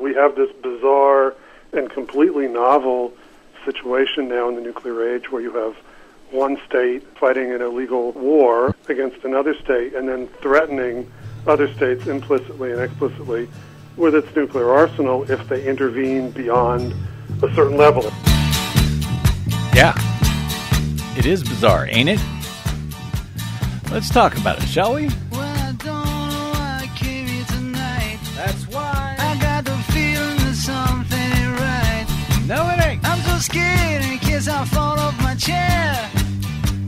[0.00, 1.34] We have this bizarre
[1.72, 3.12] and completely novel
[3.66, 5.76] situation now in the nuclear age where you have
[6.30, 11.10] one state fighting an illegal war against another state and then threatening
[11.46, 13.48] other states implicitly and explicitly
[13.96, 16.94] with its nuclear arsenal if they intervene beyond
[17.42, 18.04] a certain level.
[19.74, 19.94] Yeah.
[21.18, 22.20] It is bizarre, ain't it?
[23.90, 25.10] Let's talk about it, shall we?
[34.48, 36.10] I fall off my chair.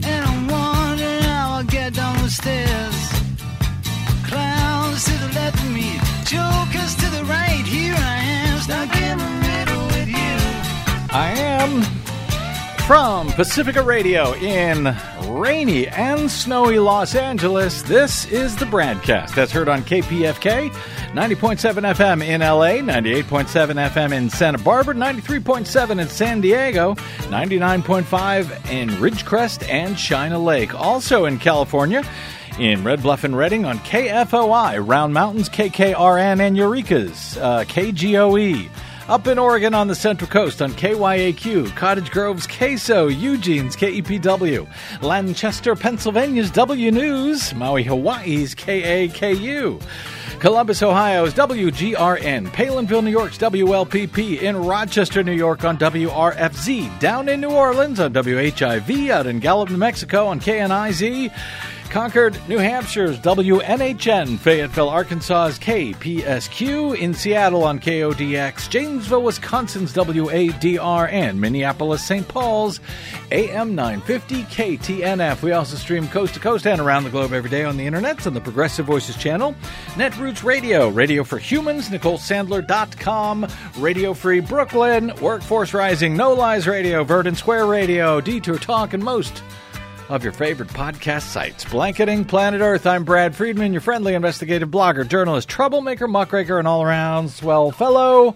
[0.05, 2.95] And I'm wondering how I'll get down the stairs.
[4.25, 7.63] Clowns to the left of me, jokers to the right.
[7.65, 10.35] Here I am, stuck in the middle with you.
[11.11, 11.83] I am
[12.87, 14.95] from Pacifica Radio in
[15.27, 17.83] rainy and snowy Los Angeles.
[17.83, 20.73] This is the broadcast that's heard on KPFK
[21.13, 23.45] 90.7 FM in LA, 98.7
[23.91, 30.73] FM in Santa Barbara, 93.7 in San Diego, 99.5 in Ridgecrest and China Lake.
[30.73, 32.03] Also in California,
[32.57, 38.71] in Red Bluff and Redding on KFOI, Round Mountains, KKRN, and Eureka's, uh, KGOE.
[39.09, 44.65] Up in Oregon on the Central Coast on KYAQ, Cottage Grove's KSO, Eugene's KEPW,
[45.01, 49.83] Lancaster, Pennsylvania's W News, Maui, Hawaii's KAKU.
[50.39, 57.41] Columbus, Ohio's WGRN, Palenville, New York's WLPP, in Rochester, New York on WRFZ, down in
[57.41, 61.29] New Orleans on WHIV, out in Gallup, New Mexico on KNIZ,
[61.93, 71.39] Concord, New Hampshire's WNHN, Fayetteville, Arkansas's KPSQ, in Seattle on KODX, Janesville, Wisconsin's WADR, and
[71.39, 72.27] Minneapolis, St.
[72.27, 72.79] Paul's
[73.31, 75.43] AM 950 KTNF.
[75.43, 78.25] We also stream coast to coast and around the globe every day on the internet
[78.25, 79.53] on the Progressive Voices channel,
[79.89, 87.37] Netroots Radio, Radio for Humans, NicoleSandler.com, Radio Free Brooklyn, Workforce Rising, No Lies Radio, Verdant
[87.37, 89.43] Square Radio, Detour Talk, and most
[90.09, 91.63] of your favorite podcast sites.
[91.65, 92.85] Blanketing Planet Earth.
[92.85, 98.35] I'm Brad Friedman, your friendly investigative blogger, journalist, troublemaker, muckraker, and all around swell fellow.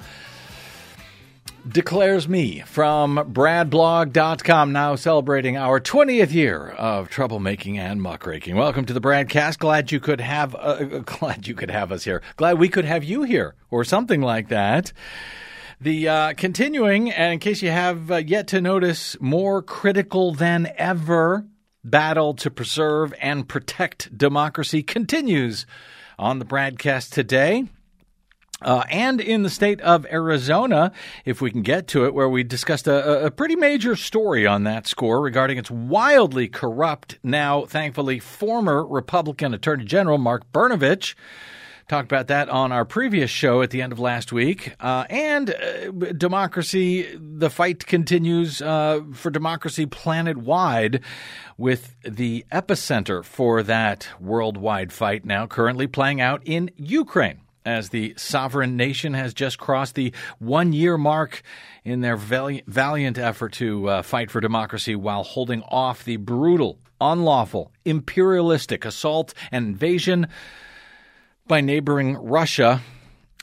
[1.68, 8.56] Declares me from bradblog.com, now celebrating our 20th year of troublemaking and muckraking.
[8.56, 9.60] Welcome to the broadcast.
[9.60, 12.22] Glad you could have uh, glad you could have us here.
[12.38, 14.94] Glad we could have you here, or something like that.
[15.82, 20.72] The uh, continuing, and in case you have uh, yet to notice, more critical than
[20.78, 21.46] ever
[21.84, 25.66] battle to preserve and protect democracy continues
[26.20, 27.66] on the broadcast today.
[28.60, 30.92] Uh, and in the state of Arizona,
[31.26, 34.64] if we can get to it, where we discussed a, a pretty major story on
[34.64, 41.14] that score regarding its wildly corrupt, now thankfully former Republican Attorney General Mark Brnovich.
[41.88, 44.74] Talked about that on our previous show at the end of last week.
[44.78, 51.00] Uh, and uh, democracy, the fight continues uh, for democracy planet wide,
[51.58, 58.14] with the epicenter for that worldwide fight now currently playing out in Ukraine as the
[58.18, 61.42] sovereign nation has just crossed the one year mark
[61.86, 67.72] in their valiant effort to uh, fight for democracy while holding off the brutal, unlawful,
[67.86, 70.28] imperialistic assault and invasion
[71.48, 72.82] by neighboring Russia.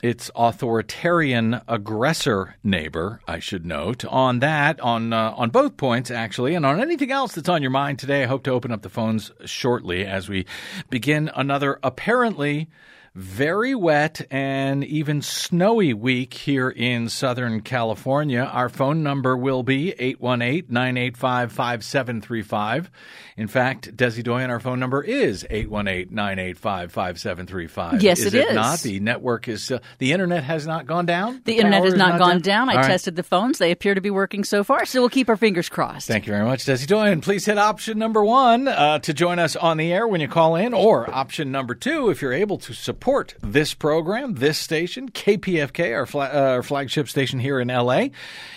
[0.03, 4.05] Its authoritarian aggressor neighbor, I should note.
[4.05, 7.71] On that, on uh, on both points actually, and on anything else that's on your
[7.71, 10.45] mind today, I hope to open up the phones shortly as we
[10.89, 12.67] begin another apparently
[13.15, 18.41] very wet and even snowy week here in Southern California.
[18.41, 22.91] Our phone number will be 818 985 5735.
[23.37, 28.03] In fact, Desi Doyen, our phone number is 818 985 5735.
[28.03, 28.53] Yes, is it is.
[28.53, 28.79] not?
[28.79, 31.41] The network is, uh, the internet has not gone down?
[31.45, 32.67] The, internet power has is not, gone down.
[32.67, 32.87] I All right.
[32.87, 33.59] tested the phones.
[33.59, 36.09] They appear to be working so far, so we'll keep our fingers crossed.
[36.09, 37.21] Thank you very much, Desi Doyen.
[37.21, 40.57] Please hit option number one uh, to join us on the air when you call
[40.57, 43.04] in, or option number two if you're able to support
[43.41, 48.07] this program, this station, KPFK, our, fla- uh, our flagship station here in LA,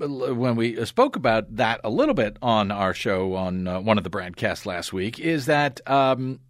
[0.00, 3.96] uh, when we spoke about that a little bit on our show on uh, one
[3.96, 6.40] of the broadcasts last week, is that um,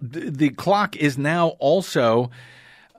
[0.00, 2.30] the clock is now also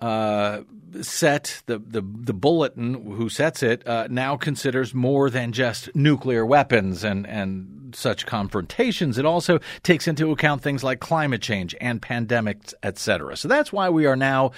[0.01, 0.61] uh,
[1.01, 6.45] set the, the the bulletin who sets it uh, now considers more than just nuclear
[6.45, 9.17] weapons and and such confrontations.
[9.17, 13.37] It also takes into account things like climate change and pandemics, etc.
[13.37, 14.51] So that's why we are now.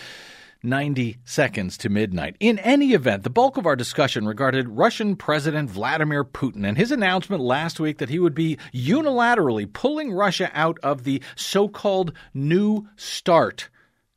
[0.65, 2.37] 90 seconds to midnight.
[2.39, 6.89] In any event, the bulk of our discussion regarded Russian President Vladimir Putin and his
[6.89, 12.13] announcement last week that he would be unilaterally pulling Russia out of the so called
[12.33, 13.67] New START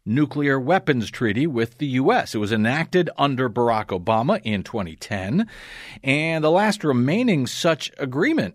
[0.07, 2.35] nuclear weapons treaty with the U.S.
[2.35, 5.49] It was enacted under Barack Obama in 2010,
[6.03, 8.55] and the last remaining such agreement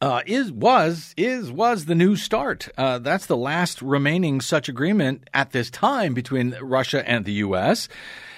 [0.00, 2.68] uh, is was is was the new start.
[2.76, 7.88] Uh, that's the last remaining such agreement at this time between Russia and the U.S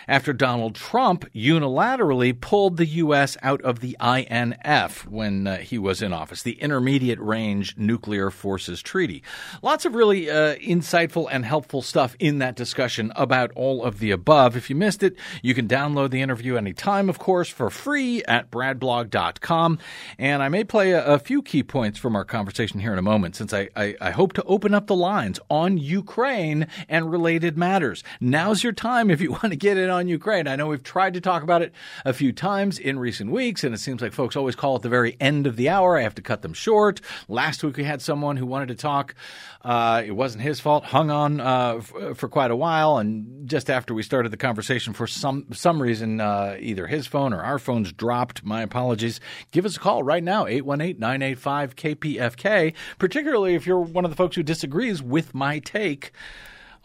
[0.09, 3.37] after Donald Trump unilaterally pulled the U.S.
[3.43, 8.83] out of the INF when uh, he was in office, the Intermediate Range Nuclear Forces
[8.83, 9.23] Treaty.
[9.63, 14.11] Lots of really uh, insightful and helpful stuff in that discussion about all of the
[14.11, 14.57] above.
[14.57, 18.51] If you missed it, you can download the interview anytime, of course, for free at
[18.51, 19.79] bradblog.com.
[20.19, 23.03] And I may play a, a few key points from our conversation here in a
[23.03, 27.59] moment, since I, I, I hope to open up the lines on Ukraine and related
[27.59, 28.05] matters.
[28.21, 30.47] Now's your time if you want to get in on Ukraine.
[30.47, 31.73] I know we've tried to talk about it
[32.05, 34.89] a few times in recent weeks, and it seems like folks always call at the
[34.89, 35.99] very end of the hour.
[35.99, 37.01] I have to cut them short.
[37.29, 39.15] Last week we had someone who wanted to talk.
[39.63, 40.85] Uh, it wasn't his fault.
[40.85, 44.93] Hung on uh, f- for quite a while, and just after we started the conversation,
[44.93, 48.45] for some some reason, uh, either his phone or our phones dropped.
[48.45, 49.19] My apologies.
[49.51, 54.43] Give us a call right now, 818-985-KPFK, particularly if you're one of the folks who
[54.43, 56.13] disagrees with my take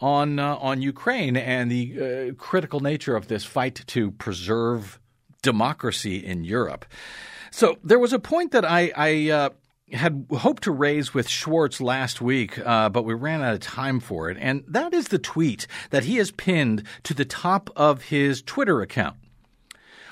[0.02, 1.84] on uh, on Ukraine and the
[2.30, 4.98] uh, critical nature of this fight to preserve
[5.42, 6.84] democracy in Europe.
[7.50, 9.50] So there was a point that I, I uh,
[9.92, 14.00] had hoped to raise with Schwartz last week, uh, but we ran out of time
[14.00, 18.04] for it, and that is the tweet that he has pinned to the top of
[18.04, 19.16] his Twitter account,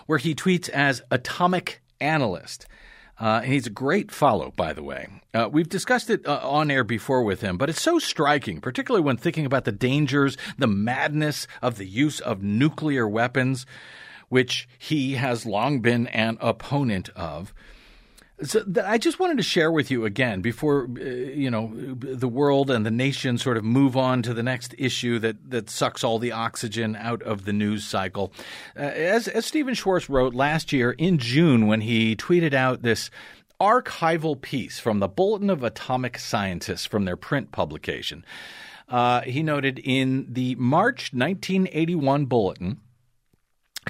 [0.06, 2.66] where he tweets as Atomic Analyst.
[3.20, 5.06] Uh, he's a great follow, by the way.
[5.34, 9.04] Uh, we've discussed it uh, on air before with him, but it's so striking, particularly
[9.04, 13.66] when thinking about the dangers, the madness of the use of nuclear weapons,
[14.30, 17.52] which he has long been an opponent of.
[18.42, 22.28] So th- I just wanted to share with you again before uh, you know the
[22.28, 26.02] world and the nation sort of move on to the next issue that that sucks
[26.02, 28.32] all the oxygen out of the news cycle.
[28.76, 33.10] Uh, as as Stephen Schwartz wrote last year in June when he tweeted out this
[33.60, 38.24] archival piece from the Bulletin of Atomic Scientists from their print publication.
[38.88, 42.80] Uh, he noted in the March 1981 bulletin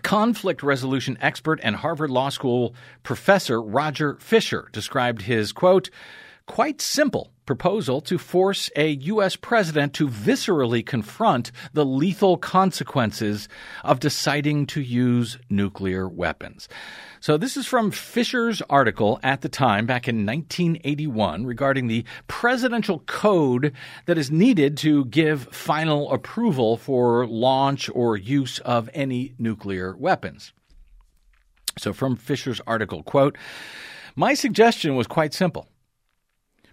[0.03, 5.91] conflict resolution expert and Harvard Law School professor Roger Fisher described his quote,
[6.47, 9.35] quite simple proposal to force a U.S.
[9.35, 13.49] president to viscerally confront the lethal consequences
[13.83, 16.69] of deciding to use nuclear weapons.
[17.23, 23.01] So, this is from Fisher's article at the time back in 1981 regarding the presidential
[23.01, 23.75] code
[24.07, 30.55] that is needed to give final approval for launch or use of any nuclear weapons.
[31.79, 33.37] So, from Fisher's article, quote,
[34.17, 35.69] my suggestion was quite simple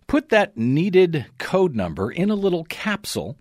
[0.07, 3.37] Put that needed code number in a little capsule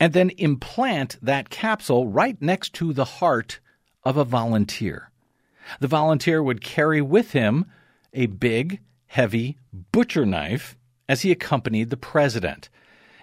[0.00, 3.60] and then implant that capsule right next to the heart
[4.02, 5.12] of a volunteer.
[5.80, 7.66] The volunteer would carry with him
[8.12, 9.58] a big, heavy
[9.92, 10.76] butcher knife
[11.08, 12.68] as he accompanied the president.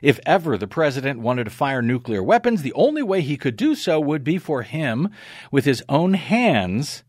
[0.01, 3.75] If ever the president wanted to fire nuclear weapons, the only way he could do
[3.75, 5.09] so would be for him,
[5.51, 7.03] with his own hands,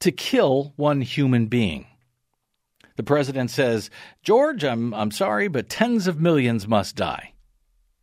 [0.00, 1.86] to kill one human being.
[2.96, 3.90] The president says,
[4.22, 7.32] George, I'm, I'm sorry, but tens of millions must die.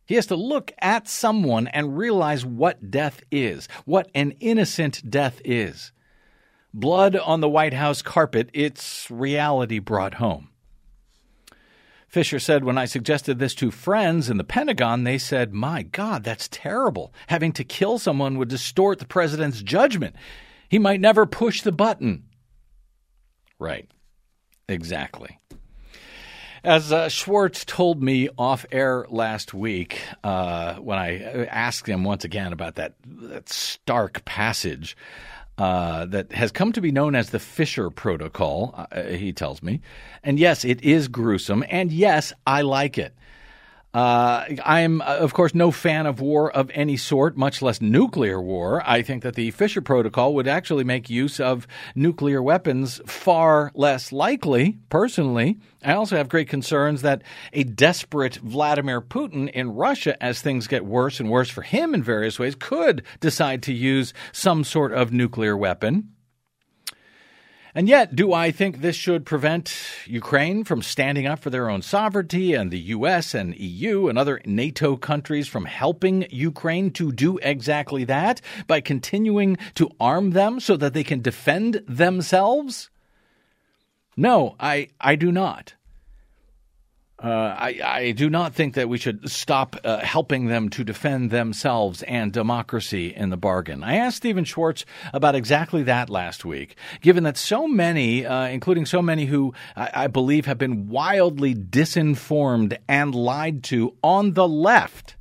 [0.04, 5.40] He has to look at someone and realize what death is, what an innocent death
[5.44, 5.92] is.
[6.74, 10.48] Blood on the White House carpet, it's reality brought home.
[12.08, 16.24] Fisher said, When I suggested this to friends in the Pentagon, they said, My God,
[16.24, 17.12] that's terrible.
[17.28, 20.14] Having to kill someone would distort the president's judgment.
[20.68, 22.24] He might never push the button.
[23.58, 23.88] Right.
[24.68, 25.38] Exactly.
[26.64, 32.24] As uh, Schwartz told me off air last week, uh, when I asked him once
[32.24, 34.96] again about that, that stark passage
[35.58, 39.80] uh, that has come to be known as the Fisher Protocol, uh, he tells me.
[40.22, 41.64] And yes, it is gruesome.
[41.68, 43.14] And yes, I like it.
[43.94, 48.40] Uh, I'm, uh, of course, no fan of war of any sort, much less nuclear
[48.40, 48.82] war.
[48.86, 54.10] I think that the Fisher Protocol would actually make use of nuclear weapons far less
[54.10, 55.58] likely, personally.
[55.84, 57.22] I also have great concerns that
[57.52, 62.02] a desperate Vladimir Putin in Russia, as things get worse and worse for him in
[62.02, 66.08] various ways, could decide to use some sort of nuclear weapon.
[67.74, 69.74] And yet, do I think this should prevent
[70.06, 74.42] Ukraine from standing up for their own sovereignty and the US and EU and other
[74.44, 80.76] NATO countries from helping Ukraine to do exactly that by continuing to arm them so
[80.76, 82.90] that they can defend themselves?
[84.18, 85.72] No, I, I do not.
[87.22, 91.30] Uh, I, I, do not think that we should stop uh, helping them to defend
[91.30, 93.84] themselves and democracy in the bargain.
[93.84, 98.86] I asked Stephen Schwartz about exactly that last week, given that so many, uh, including
[98.86, 104.48] so many who I, I believe have been wildly disinformed and lied to on the
[104.48, 105.14] left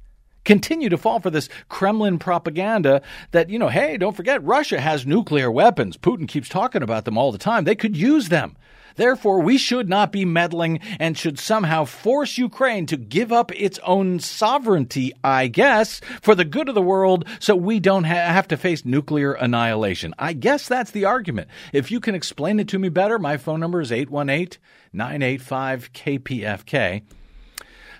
[0.43, 5.05] continue to fall for this Kremlin propaganda that, you know, hey, don't forget, Russia has
[5.05, 5.97] nuclear weapons.
[5.97, 7.63] Putin keeps talking about them all the time.
[7.63, 8.57] They could use them.
[8.95, 13.79] Therefore, we should not be meddling and should somehow force Ukraine to give up its
[13.79, 18.47] own sovereignty, I guess, for the good of the world so we don't ha- have
[18.49, 20.13] to face nuclear annihilation.
[20.19, 21.47] I guess that's the argument.
[21.73, 24.59] If you can explain it to me better, my phone number is 818
[24.93, 27.03] 985 KPFK.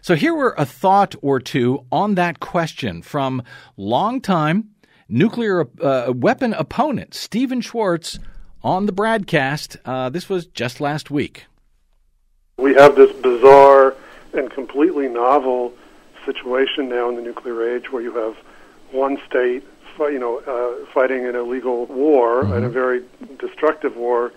[0.02, 3.44] So here were a thought or two on that question from
[3.78, 4.70] longtime
[5.08, 8.18] nuclear uh, weapon opponent Stephen Schwartz
[8.64, 9.78] on the broadcast.
[9.86, 11.46] Uh, this was just last week.
[12.58, 13.96] We have this bizarre
[14.34, 15.74] and completely novel
[16.26, 18.36] situation now in the nuclear age where you have
[18.92, 19.64] one state,
[20.00, 22.54] you know, uh, fighting an illegal war mm-hmm.
[22.54, 23.04] and a very
[23.40, 24.32] destructive war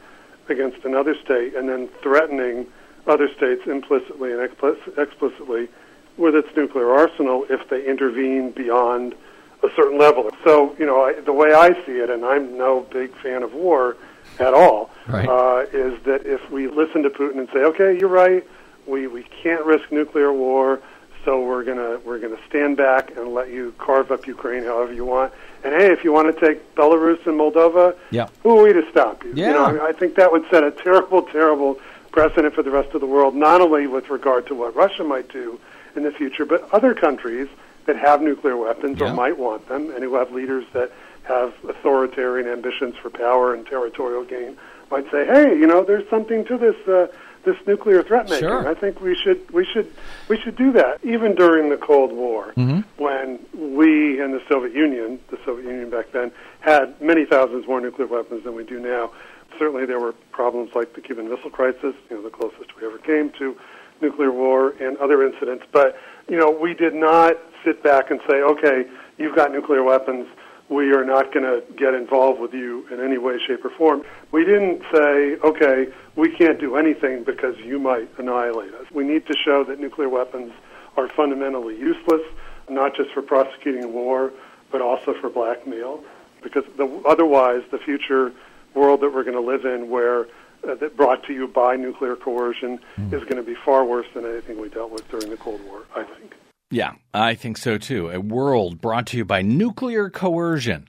[0.48, 2.66] against another state, and then threatening
[3.06, 5.68] other states implicitly and explicitly
[6.16, 9.14] with its nuclear arsenal if they intervene beyond
[9.62, 10.30] a certain level.
[10.44, 13.54] So, you know, I, the way I see it, and I'm no big fan of
[13.54, 13.96] war,
[14.38, 15.28] at all right.
[15.28, 18.46] uh, is that if we listen to Putin and say, okay, you're right,
[18.86, 20.80] we, we can't risk nuclear war,
[21.24, 25.04] so we're gonna we're gonna stand back and let you carve up Ukraine however you
[25.04, 25.32] want.
[25.62, 28.28] And hey, if you want to take Belarus and Moldova, yeah.
[28.42, 29.32] who are we to stop you?
[29.34, 29.48] Yeah.
[29.48, 31.80] You know, I, mean, I think that would set a terrible, terrible
[32.12, 35.30] precedent for the rest of the world, not only with regard to what Russia might
[35.30, 35.58] do
[35.96, 37.48] in the future, but other countries
[37.86, 39.10] that have nuclear weapons yeah.
[39.10, 40.92] or might want them, and who have leaders that
[41.24, 44.56] have authoritarian ambitions for power and territorial gain
[44.90, 47.08] might say, "Hey, you know, there's something to this uh,
[47.44, 48.48] this nuclear threat making.
[48.48, 48.68] Sure.
[48.68, 49.90] I think we should we should
[50.28, 52.80] we should do that." Even during the Cold War, mm-hmm.
[53.02, 57.80] when we and the Soviet Union, the Soviet Union back then, had many thousands more
[57.80, 59.10] nuclear weapons than we do now.
[59.58, 62.98] Certainly, there were problems like the Cuban Missile Crisis, you know, the closest we ever
[62.98, 63.56] came to
[64.00, 65.64] nuclear war, and other incidents.
[65.72, 68.86] But you know, we did not sit back and say, "Okay,
[69.18, 70.26] you've got nuclear weapons."
[70.68, 74.02] We are not going to get involved with you in any way, shape, or form.
[74.32, 78.86] We didn't say, okay, we can't do anything because you might annihilate us.
[78.92, 80.52] We need to show that nuclear weapons
[80.96, 82.22] are fundamentally useless,
[82.68, 84.32] not just for prosecuting war,
[84.70, 86.02] but also for blackmail,
[86.42, 88.32] because the, otherwise the future
[88.74, 90.26] world that we're going to live in where
[90.68, 93.12] uh, that brought to you by nuclear coercion mm.
[93.12, 95.82] is going to be far worse than anything we dealt with during the Cold War,
[95.94, 96.34] I think.
[96.74, 98.10] Yeah, I think so too.
[98.10, 100.88] A world brought to you by nuclear coercion.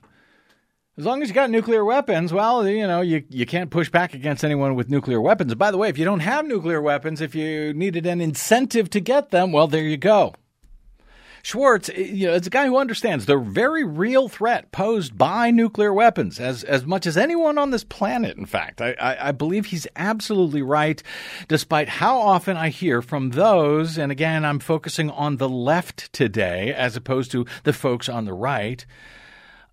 [0.98, 4.12] As long as you got nuclear weapons, well, you know, you, you can't push back
[4.12, 5.54] against anyone with nuclear weapons.
[5.54, 9.00] By the way, if you don't have nuclear weapons, if you needed an incentive to
[9.00, 10.34] get them, well, there you go.
[11.46, 15.52] Schwartz, eh, you know, is a guy who understands the very real threat posed by
[15.52, 18.82] nuclear weapons as, as much as anyone on this planet, in fact.
[18.82, 21.00] I, I, I believe he's absolutely right,
[21.46, 26.74] despite how often I hear from those, and again, I'm focusing on the left today
[26.74, 28.84] as opposed to the folks on the right.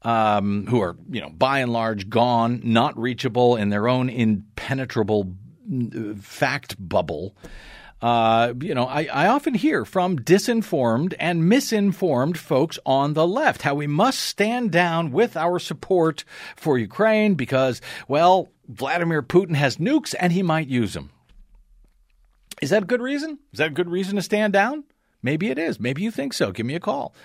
[0.03, 5.33] Um, who are, you know, by and large gone, not reachable in their own impenetrable
[6.19, 7.35] fact bubble.
[8.03, 13.61] Uh, you know, I, I often hear from disinformed and misinformed folks on the left
[13.61, 16.25] how we must stand down with our support
[16.57, 17.79] for Ukraine because,
[18.09, 21.11] well, Vladimir Putin has nukes and he might use them.
[22.61, 23.39] Is that a good reason?
[23.53, 24.83] Is that a good reason to stand down?
[25.21, 25.79] Maybe it is.
[25.79, 26.51] Maybe you think so.
[26.51, 27.15] Give me a call.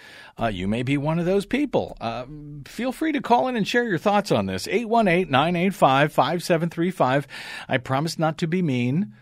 [0.41, 1.97] Uh, you may be one of those people.
[2.01, 2.25] Uh,
[2.69, 4.69] feel free to call in and share your thoughts on this.
[4.69, 7.27] 818 985 5735.
[7.69, 9.13] I promise not to be mean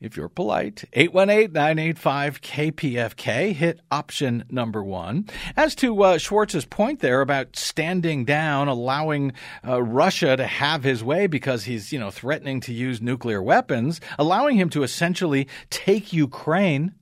[0.00, 0.84] if you're polite.
[0.92, 3.52] 818 985 KPFK.
[3.52, 5.26] Hit option number one.
[5.56, 9.32] As to uh, Schwartz's point there about standing down, allowing
[9.66, 14.00] uh, Russia to have his way because he's, you know, threatening to use nuclear weapons,
[14.18, 16.94] allowing him to essentially take Ukraine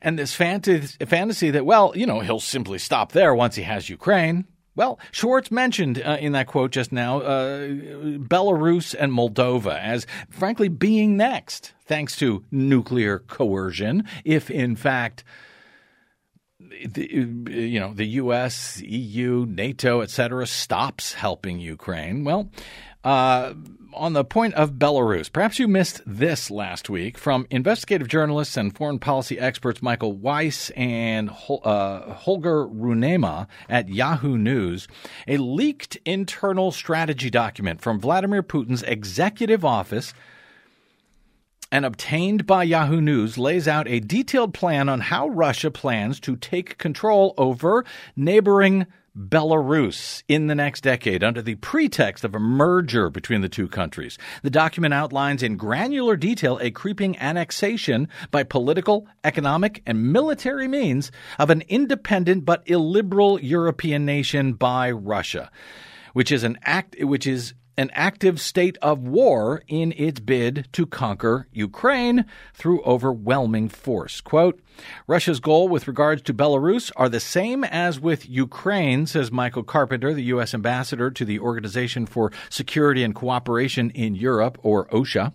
[0.00, 4.46] and this fantasy that, well, you know, he'll simply stop there once he has Ukraine.
[4.78, 10.68] Well, Schwartz mentioned uh, in that quote just now uh, Belarus and Moldova as, frankly,
[10.68, 15.24] being next, thanks to nuclear coercion, if in fact.
[16.60, 22.22] The, you know the U.S., EU, NATO, etc., stops helping Ukraine.
[22.22, 22.50] Well,
[23.02, 23.54] uh,
[23.98, 28.74] on the point of Belarus, perhaps you missed this last week from investigative journalists and
[28.74, 34.88] foreign policy experts Michael Weiss and uh, Holger Roonemaa at Yahoo News,
[35.26, 40.14] a leaked internal strategy document from Vladimir Putin's executive office
[41.70, 46.36] and obtained by Yahoo News lays out a detailed plan on how Russia plans to
[46.36, 47.84] take control over
[48.16, 48.86] neighboring
[49.18, 54.16] Belarus in the next decade under the pretext of a merger between the two countries.
[54.42, 61.10] The document outlines in granular detail a creeping annexation by political, economic, and military means
[61.38, 65.50] of an independent but illiberal European nation by Russia,
[66.12, 70.84] which is an act which is an active state of war in its bid to
[70.84, 74.20] conquer Ukraine through overwhelming force.
[74.20, 74.60] Quote,
[75.06, 80.12] Russia's goal with regards to Belarus are the same as with Ukraine, says Michael Carpenter,
[80.12, 80.54] the U.S.
[80.54, 85.32] ambassador to the Organization for Security and Cooperation in Europe, or OSHA.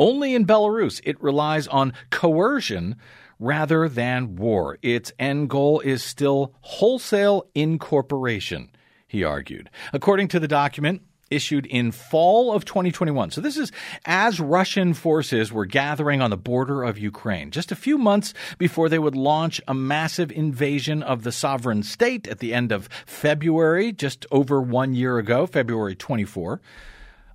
[0.00, 2.96] Only in Belarus it relies on coercion
[3.38, 4.78] rather than war.
[4.82, 8.70] Its end goal is still wholesale incorporation
[9.08, 9.70] he argued.
[9.92, 13.30] According to the document, issued in fall of 2021.
[13.30, 13.72] So this is
[14.04, 18.88] as Russian forces were gathering on the border of Ukraine, just a few months before
[18.88, 23.92] they would launch a massive invasion of the sovereign state at the end of February,
[23.92, 26.60] just over one year ago, February 24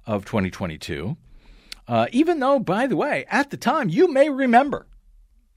[0.05, 1.17] of 2022.
[1.87, 4.85] Uh, even though, by the way, at the time, you may remember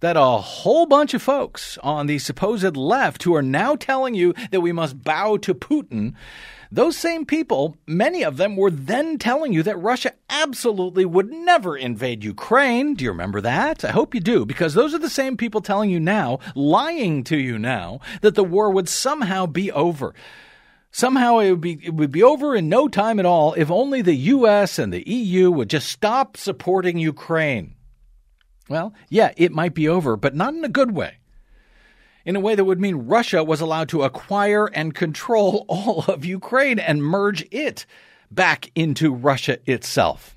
[0.01, 4.35] that a whole bunch of folks on the supposed left who are now telling you
[4.51, 6.15] that we must bow to Putin,
[6.71, 11.77] those same people, many of them were then telling you that Russia absolutely would never
[11.77, 12.95] invade Ukraine.
[12.95, 13.85] Do you remember that?
[13.85, 17.37] I hope you do, because those are the same people telling you now, lying to
[17.37, 20.13] you now, that the war would somehow be over.
[20.91, 24.01] Somehow it would be it would be over in no time at all if only
[24.01, 27.76] the US and the EU would just stop supporting Ukraine.
[28.69, 31.19] Well, yeah, it might be over, but not in a good way.
[32.25, 36.25] In a way that would mean Russia was allowed to acquire and control all of
[36.25, 37.87] Ukraine and merge it
[38.31, 40.37] back into Russia itself.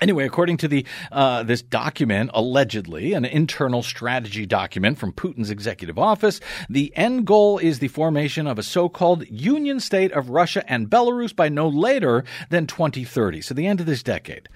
[0.00, 5.98] Anyway, according to the uh, this document, allegedly an internal strategy document from Putin's executive
[5.98, 10.88] office, the end goal is the formation of a so-called union state of Russia and
[10.88, 14.48] Belarus by no later than 2030, so the end of this decade.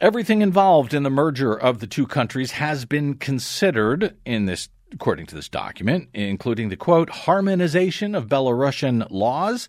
[0.00, 5.26] Everything involved in the merger of the two countries has been considered in this according
[5.26, 9.68] to this document, including the quote harmonization of Belarusian laws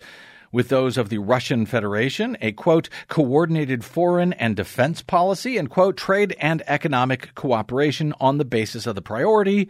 [0.54, 5.98] with those of the Russian Federation, a quote coordinated foreign and defense policy, and quote
[5.98, 9.70] trade and economic cooperation on the basis of the priority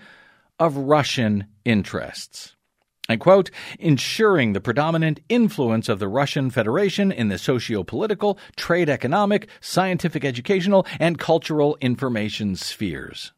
[0.59, 2.55] of Russian interests
[3.09, 9.49] and quote, ensuring the predominant influence of the Russian Federation in the socio-political, trade economic,
[9.59, 13.33] scientific educational, and cultural information spheres.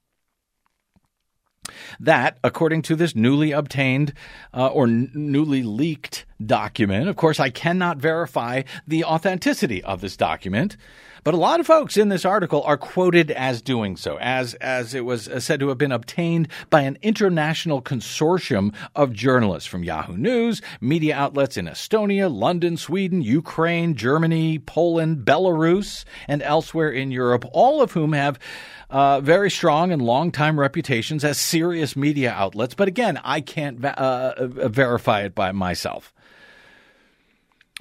[1.99, 4.13] That, according to this newly obtained
[4.53, 10.17] uh, or n- newly leaked document, of course, I cannot verify the authenticity of this
[10.17, 10.77] document.
[11.23, 14.93] But a lot of folks in this article are quoted as doing so, as, as
[14.93, 20.17] it was said to have been obtained by an international consortium of journalists from Yahoo
[20.17, 27.45] News, media outlets in Estonia, London, Sweden, Ukraine, Germany, Poland, Belarus, and elsewhere in Europe,
[27.53, 28.37] all of whom have
[28.93, 32.75] uh, very strong and long-time reputations as serious media outlets.
[32.75, 36.13] But again, I can't uh, verify it by myself.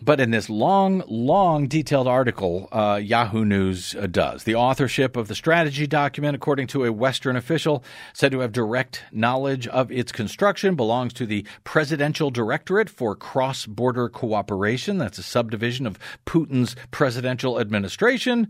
[0.01, 4.45] But in this long, long, detailed article, uh, Yahoo News uh, does.
[4.45, 9.05] The authorship of the strategy document, according to a Western official, said to have direct
[9.13, 14.97] knowledge of its construction, belongs to the Presidential Directorate for Cross Border Cooperation.
[14.97, 18.49] That's a subdivision of Putin's presidential administration.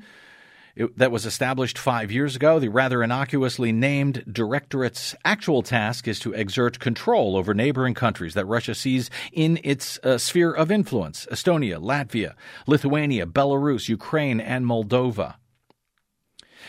[0.75, 2.59] It, that was established five years ago.
[2.59, 8.47] The rather innocuously named directorate's actual task is to exert control over neighboring countries that
[8.47, 12.35] Russia sees in its uh, sphere of influence Estonia, Latvia,
[12.67, 15.35] Lithuania, Belarus, Ukraine, and Moldova.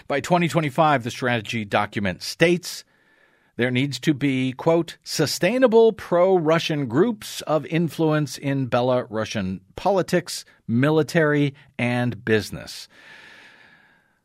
[0.07, 2.83] By 2025, the strategy document states
[3.55, 11.53] there needs to be, quote, sustainable pro Russian groups of influence in Belarusian politics, military,
[11.77, 12.87] and business.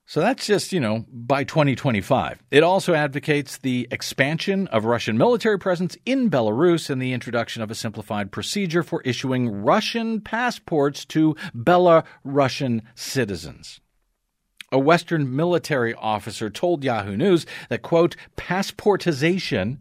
[0.09, 2.43] So that's just, you know, by 2025.
[2.51, 7.71] It also advocates the expansion of Russian military presence in Belarus and the introduction of
[7.71, 13.83] a simplified procedure for issuing Russian passports to Belarusian citizens.
[14.73, 19.77] A Western military officer told Yahoo News that, quote, passportization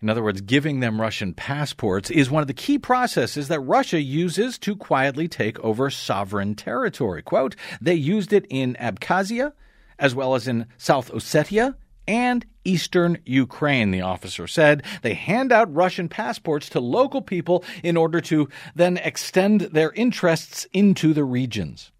[0.00, 4.00] in other words, giving them Russian passports, is one of the key processes that Russia
[4.00, 7.20] uses to quietly take over sovereign territory.
[7.22, 9.52] Quote, they used it in Abkhazia,
[9.98, 11.74] as well as in South Ossetia
[12.06, 14.82] and eastern Ukraine, the officer said.
[15.02, 20.66] They hand out Russian passports to local people in order to then extend their interests
[20.72, 21.90] into the regions.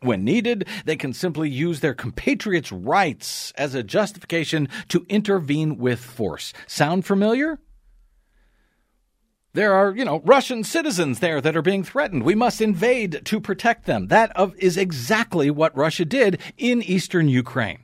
[0.00, 6.00] When needed, they can simply use their compatriots' rights as a justification to intervene with
[6.00, 6.52] force.
[6.66, 7.58] Sound familiar?
[9.54, 12.22] There are, you know, Russian citizens there that are being threatened.
[12.22, 14.08] We must invade to protect them.
[14.08, 17.80] That is exactly what Russia did in eastern Ukraine.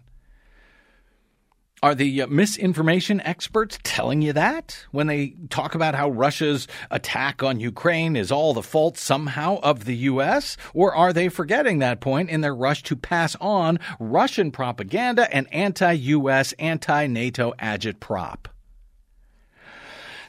[1.81, 7.43] Are the uh, misinformation experts telling you that when they talk about how Russia's attack
[7.43, 10.57] on Ukraine is all the fault somehow of the U.S.?
[10.75, 15.47] Or are they forgetting that point in their rush to pass on Russian propaganda and
[15.55, 18.47] anti U.S., anti NATO agitprop?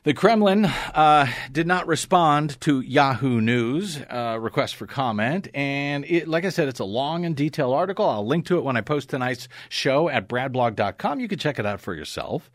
[0.04, 6.26] The Kremlin uh, did not respond to Yahoo News uh, request for comment, and it,
[6.26, 8.08] like I said, it's a long and detailed article.
[8.08, 11.20] I'll link to it when I post tonight's show at bradblog.com.
[11.20, 12.50] You can check it out for yourself.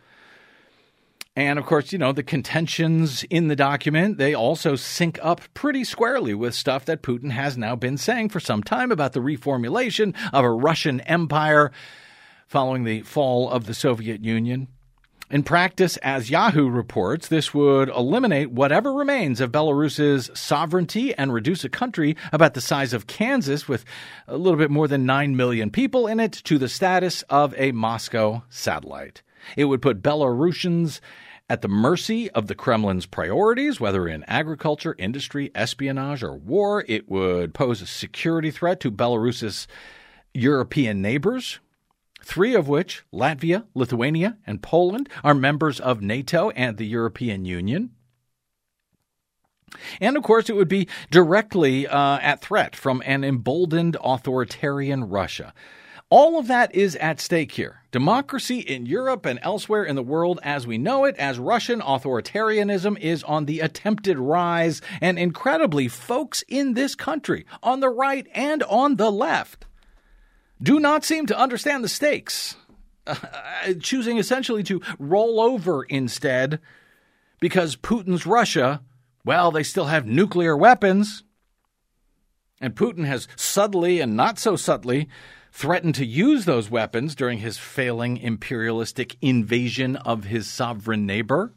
[1.37, 5.85] And of course, you know, the contentions in the document, they also sync up pretty
[5.85, 10.17] squarely with stuff that Putin has now been saying for some time about the reformulation
[10.33, 11.73] of a Russian empire
[12.47, 14.69] following the fall of the Soviet Union.
[15.31, 21.65] In practice, as Yahoo reports, this would eliminate whatever remains of Belarus's sovereignty and reduce
[21.65, 23.87] a country about the size of Kansas with
[24.29, 27.73] a little bit more than 9 million people in it to the status of a
[27.73, 29.23] Moscow satellite.
[29.57, 31.01] It would put Belarusians
[31.49, 36.85] at the mercy of the Kremlin's priorities, whether in agriculture, industry, espionage, or war.
[36.87, 39.67] It would pose a security threat to Belarus's
[40.33, 41.61] European neighbors,
[42.25, 47.91] three of which, Latvia, Lithuania, and Poland, are members of NATO and the European Union.
[50.01, 55.53] And of course, it would be directly uh, at threat from an emboldened authoritarian Russia.
[56.11, 57.81] All of that is at stake here.
[57.91, 62.99] Democracy in Europe and elsewhere in the world as we know it, as Russian authoritarianism
[63.01, 68.63] is on the attempted rise, and incredibly, folks in this country, on the right and
[68.65, 69.67] on the left,
[70.65, 72.57] do not seem to understand the stakes,
[73.07, 73.17] uh,
[73.81, 76.59] choosing essentially to roll over instead
[77.39, 78.83] because Putin's Russia,
[79.25, 81.23] well, they still have nuclear weapons.
[82.61, 85.09] And Putin has subtly and not so subtly
[85.53, 91.53] threatened to use those weapons during his failing imperialistic invasion of his sovereign neighbor.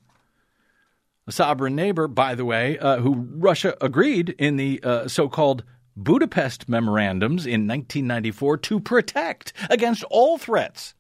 [1.26, 5.64] A sovereign neighbor, by the way, uh, who Russia agreed in the uh, so called
[5.98, 10.94] Budapest memorandums in 1994 to protect against all threats.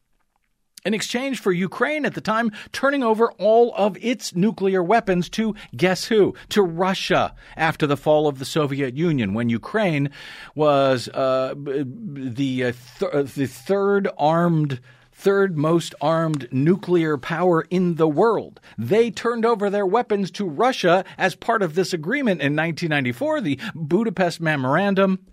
[0.85, 5.53] In exchange for Ukraine at the time turning over all of its nuclear weapons to
[5.75, 6.33] guess who?
[6.49, 10.09] To Russia after the fall of the Soviet Union, when Ukraine
[10.55, 14.79] was uh, the, uh, th- the third armed
[15.17, 18.61] third most armed nuclear power in the world.
[18.77, 23.59] They turned over their weapons to Russia as part of this agreement in 1994, the
[23.73, 25.25] Budapest Memorandum.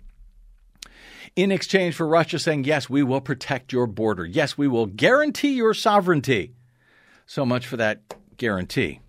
[1.35, 4.25] In exchange for Russia saying, yes, we will protect your border.
[4.25, 6.53] Yes, we will guarantee your sovereignty.
[7.27, 8.01] So much for that
[8.37, 9.01] guarantee.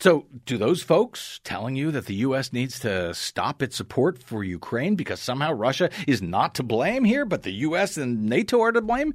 [0.00, 2.54] So, do those folks telling you that the U.S.
[2.54, 7.26] needs to stop its support for Ukraine because somehow Russia is not to blame here,
[7.26, 7.98] but the U.S.
[7.98, 9.12] and NATO are to blame?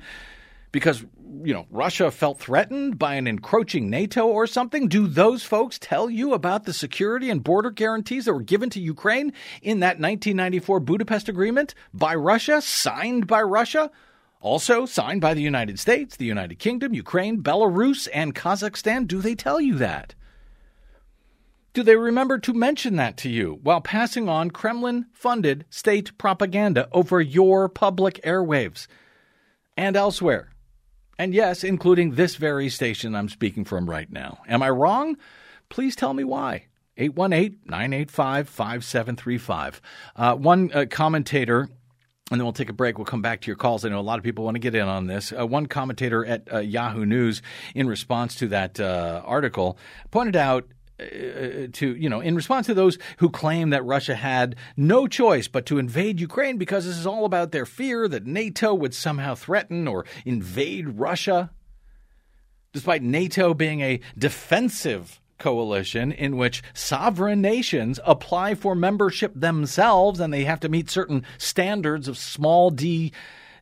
[0.76, 1.06] Because
[1.46, 4.90] you know Russia felt threatened by an encroaching NATO or something?
[4.90, 8.82] Do those folks tell you about the security and border guarantees that were given to
[8.82, 13.90] Ukraine in that 1994 Budapest agreement by Russia, signed by Russia?
[14.42, 19.08] Also signed by the United States, the United Kingdom, Ukraine, Belarus, and Kazakhstan.
[19.08, 20.14] Do they tell you that?
[21.72, 26.90] Do they remember to mention that to you while passing on Kremlin funded state propaganda
[26.92, 28.88] over your public airwaves
[29.78, 30.50] and elsewhere?
[31.18, 34.40] And yes, including this very station I'm speaking from right now.
[34.48, 35.18] Am I wrong?
[35.70, 36.66] Please tell me why.
[36.98, 39.82] 818 985 5735.
[40.16, 41.70] Uh, one uh, commentator
[42.32, 42.98] and then we'll take a break.
[42.98, 43.86] We'll come back to your calls.
[43.86, 45.32] I know a lot of people want to get in on this.
[45.32, 47.44] Uh, one commentator at uh, Yahoo News,
[47.76, 49.78] in response to that uh, article,
[50.10, 50.68] pointed out
[51.00, 55.48] uh, to you know in response to those who claim that Russia had no choice
[55.48, 59.36] but to invade Ukraine because this is all about their fear that NATO would somehow
[59.36, 61.52] threaten or invade Russia
[62.72, 70.34] despite NATO being a defensive coalition in which sovereign nations apply for membership themselves and
[70.34, 73.12] they have to meet certain standards of small d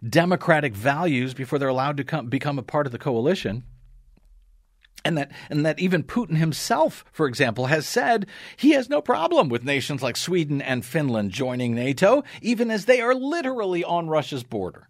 [0.07, 3.63] democratic values before they're allowed to come, become a part of the coalition.
[5.05, 9.49] And that, and that even Putin himself, for example, has said he has no problem
[9.49, 14.43] with nations like Sweden and Finland joining NATO, even as they are literally on Russia's
[14.43, 14.87] border.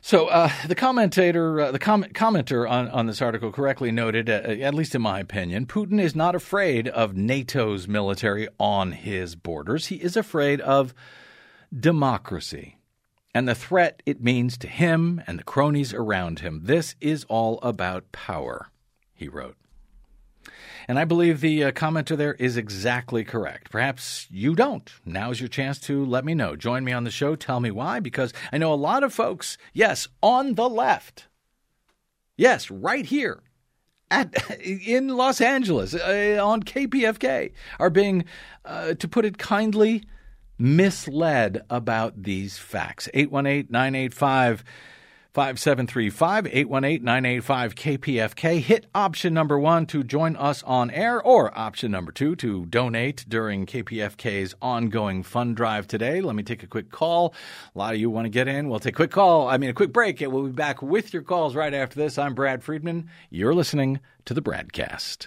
[0.00, 4.34] So uh, the commentator, uh, the com- commenter on, on this article correctly noted, uh,
[4.34, 9.86] at least in my opinion, Putin is not afraid of NATO's military on his borders.
[9.86, 10.94] He is afraid of
[11.78, 12.76] democracy
[13.36, 16.62] and the threat it means to him and the cronies around him.
[16.64, 18.70] This is all about power,
[19.16, 19.56] he wrote.
[20.88, 23.70] And I believe the uh, commenter there is exactly correct.
[23.70, 24.88] Perhaps you don't.
[25.04, 26.54] Now's your chance to let me know.
[26.54, 27.34] Join me on the show.
[27.34, 31.26] Tell me why, because I know a lot of folks, yes, on the left,
[32.36, 33.42] yes, right here
[34.10, 38.24] at in Los Angeles uh, on KPFK, are being,
[38.64, 40.04] uh, to put it kindly,
[40.58, 43.08] misled about these facts.
[43.12, 44.64] 818 985
[45.36, 48.58] 5735 818 985 KPFK.
[48.58, 53.26] Hit option number one to join us on air, or option number two to donate
[53.28, 56.22] during KPFK's ongoing fund drive today.
[56.22, 57.34] Let me take a quick call.
[57.74, 58.70] A lot of you want to get in.
[58.70, 61.12] We'll take a quick call, I mean, a quick break, and we'll be back with
[61.12, 62.16] your calls right after this.
[62.16, 63.10] I'm Brad Friedman.
[63.28, 65.26] You're listening to the BradCast.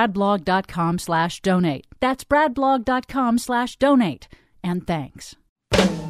[0.01, 1.85] bradblog.com slash donate.
[1.99, 4.27] That's bradblog.com slash donate.
[4.63, 5.35] And thanks.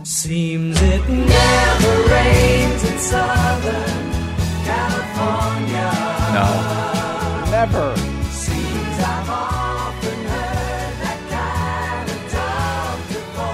[0.03, 4.11] Seems it never rains in Southern
[4.63, 5.91] California.
[6.33, 8.10] No, never.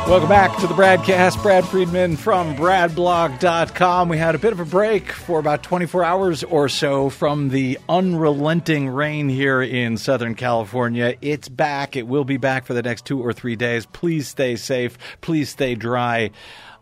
[0.08, 1.44] Welcome back to the broadcast.
[1.44, 4.08] Brad Friedman from BradBlog.com.
[4.08, 7.78] We had a bit of a break for about 24 hours or so from the
[7.90, 11.16] unrelenting rain here in Southern California.
[11.20, 11.98] It's back.
[11.98, 13.86] It will be back for the next two or three days.
[13.86, 14.98] Please stay safe.
[15.20, 16.32] Please stay dry.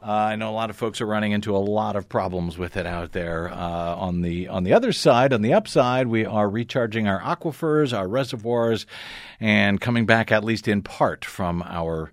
[0.03, 2.77] Uh, I know a lot of folks are running into a lot of problems with
[2.77, 3.51] it out there.
[3.51, 7.91] Uh, on the on the other side, on the upside, we are recharging our aquifers,
[7.91, 8.85] our reservoirs,
[9.39, 12.11] and coming back at least in part from our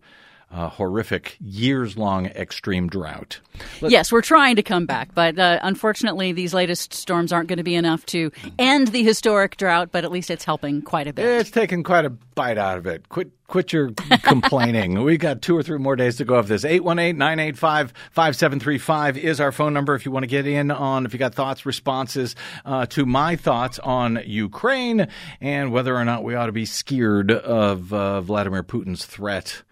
[0.53, 3.41] uh, horrific years long extreme drought.
[3.81, 7.59] Let- yes, we're trying to come back, but uh, unfortunately, these latest storms aren't going
[7.59, 11.13] to be enough to end the historic drought, but at least it's helping quite a
[11.13, 11.25] bit.
[11.25, 13.09] It's taken quite a bite out of it.
[13.09, 13.91] Quit quit your
[14.23, 15.03] complaining.
[15.03, 16.65] we got two or three more days to go of this.
[16.65, 21.35] 818-985-5735 is our phone number if you want to get in on if you got
[21.35, 22.35] thoughts, responses
[22.65, 25.07] uh, to my thoughts on Ukraine
[25.41, 29.63] and whether or not we ought to be scared of uh, Vladimir Putin's threat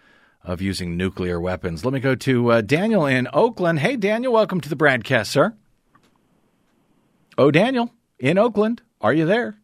[0.50, 1.84] of using nuclear weapons.
[1.84, 3.78] Let me go to uh, Daniel in Oakland.
[3.78, 5.54] Hey Daniel, welcome to the broadcast, sir.
[7.38, 9.58] Oh, Daniel in Oakland, are you there?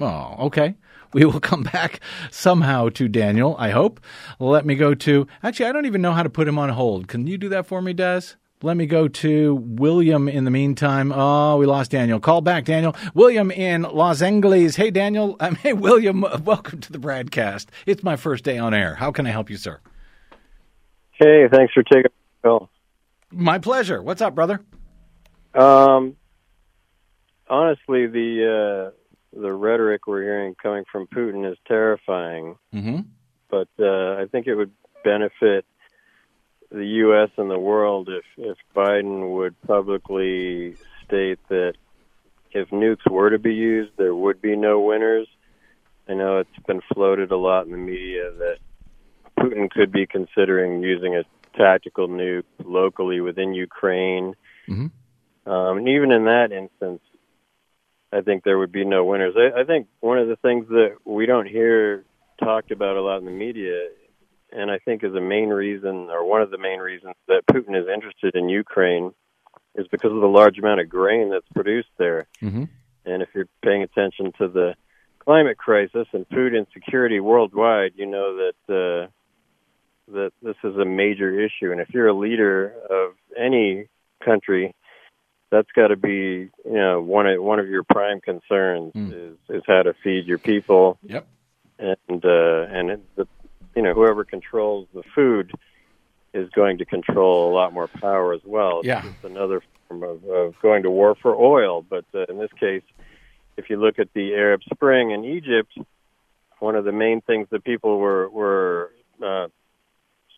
[0.00, 0.74] Oh, okay.
[1.12, 4.00] We will come back somehow to Daniel, I hope.
[4.38, 5.26] Let me go to.
[5.42, 7.08] Actually, I don't even know how to put him on hold.
[7.08, 8.34] Can you do that for me, Des?
[8.62, 11.12] Let me go to William in the meantime.
[11.12, 12.18] Oh, we lost Daniel.
[12.18, 12.96] Call back, Daniel.
[13.12, 14.76] William in Los Angeles.
[14.76, 15.36] Hey, Daniel.
[15.40, 16.24] Um, hey, William.
[16.42, 17.70] Welcome to the broadcast.
[17.84, 18.94] It's my first day on air.
[18.94, 19.80] How can I help you, sir?
[21.12, 22.10] Hey, thanks for taking
[22.42, 22.70] the call.
[23.30, 24.02] My pleasure.
[24.02, 24.62] What's up, brother?
[25.54, 26.16] Um,
[27.50, 32.56] honestly, the uh, the rhetoric we're hearing coming from Putin is terrifying.
[32.74, 33.00] Mm-hmm.
[33.50, 34.72] But uh, I think it would
[35.04, 35.66] benefit
[36.70, 37.30] the U.S.
[37.36, 41.74] and the world if if Biden would publicly state that
[42.52, 45.28] if nukes were to be used, there would be no winners.
[46.08, 48.58] I know it's been floated a lot in the media that
[49.38, 51.24] Putin could be considering using a
[51.56, 54.34] tactical nuke locally within Ukraine.
[54.68, 54.90] Mhm.
[55.46, 57.02] Um, and even in that instance,
[58.12, 59.34] I think there would be no winners.
[59.36, 62.04] I, I think one of the things that we don't hear
[62.38, 63.88] talked about a lot in the media,
[64.52, 67.78] and I think is a main reason, or one of the main reasons that Putin
[67.80, 69.12] is interested in Ukraine,
[69.74, 72.26] is because of the large amount of grain that's produced there.
[72.40, 72.64] hmm
[73.04, 74.74] And if you're paying attention to the
[75.18, 79.08] climate crisis and food insecurity worldwide, you know that uh,
[80.12, 81.72] that this is a major issue.
[81.72, 83.88] And if you're a leader of any
[84.24, 84.74] country,
[85.50, 89.12] that's got to be you know one of one of your prime concerns Mm.
[89.12, 91.26] is is how to feed your people Yep.
[91.78, 93.26] and uh, and it, the
[93.76, 95.52] you know whoever controls the food
[96.34, 98.80] is going to control a lot more power as well.
[98.80, 99.02] It's Yeah.
[99.02, 101.82] just another form of, of going to war for oil.
[101.82, 102.82] But uh, in this case,
[103.56, 105.72] if you look at the Arab Spring in Egypt,
[106.58, 108.92] one of the main things that people were were
[109.24, 109.48] uh,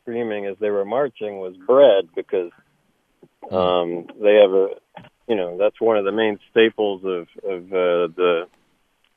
[0.01, 2.51] screaming as they were marching was bread because
[3.51, 4.69] um, they have a
[5.29, 8.47] you know that's one of the main staples of of uh, the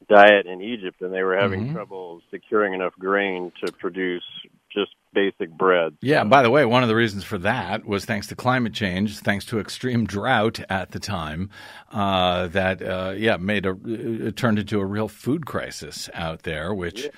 [0.09, 1.73] diet in Egypt, and they were having Mhm.
[1.73, 4.23] trouble securing enough grain to produce
[4.69, 5.97] just basic bread.
[6.01, 9.19] Yeah, by the way, one of the reasons for that was thanks to climate change,
[9.19, 11.49] thanks to extreme drought at the time,
[11.91, 16.73] uh, that, uh, yeah, made a, it turned into a real food crisis out there,
[16.73, 17.09] which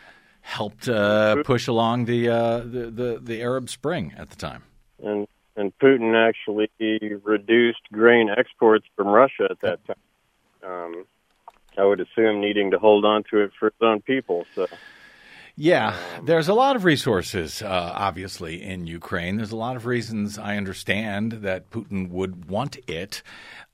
[0.42, 4.64] helped uh, push along the, uh, the, the, the Arab Spring at the time.
[5.04, 6.72] and and Putin actually
[7.24, 9.96] reduced grain exports from Russia at that time.
[10.68, 11.06] Um,
[11.78, 14.46] I would assume needing to hold on to it for his own people.
[14.56, 14.68] So
[15.56, 19.38] Yeah, there's a lot of resources, uh, obviously, in Ukraine.
[19.38, 23.22] There's a lot of reasons I understand that Putin would want it,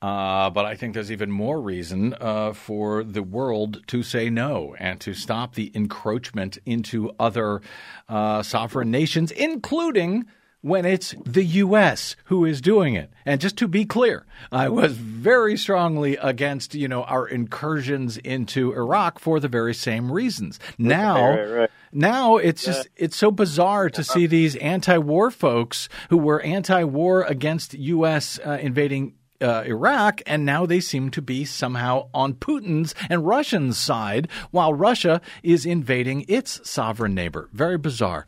[0.02, 4.76] uh, but I think there's even more reason uh, for the world to say no
[4.78, 7.62] and to stop the encroachment into other
[8.10, 10.26] uh, sovereign nations, including
[10.62, 12.15] when it's the U.S.
[12.26, 13.12] who is doing it.
[13.26, 18.74] And just to be clear, I was very strongly against, you know, our incursions into
[18.74, 20.60] Iraq for the very same reasons.
[20.78, 21.72] Now, right, right.
[21.91, 27.74] now it's just it's so bizarre to see these anti-war folks who were anti-war against
[27.74, 28.39] U.S.
[28.45, 29.15] Uh, invading.
[29.41, 34.74] Uh, Iraq, and now they seem to be somehow on Putin's and Russian's side, while
[34.74, 37.48] Russia is invading its sovereign neighbor.
[37.54, 38.26] Very bizarre.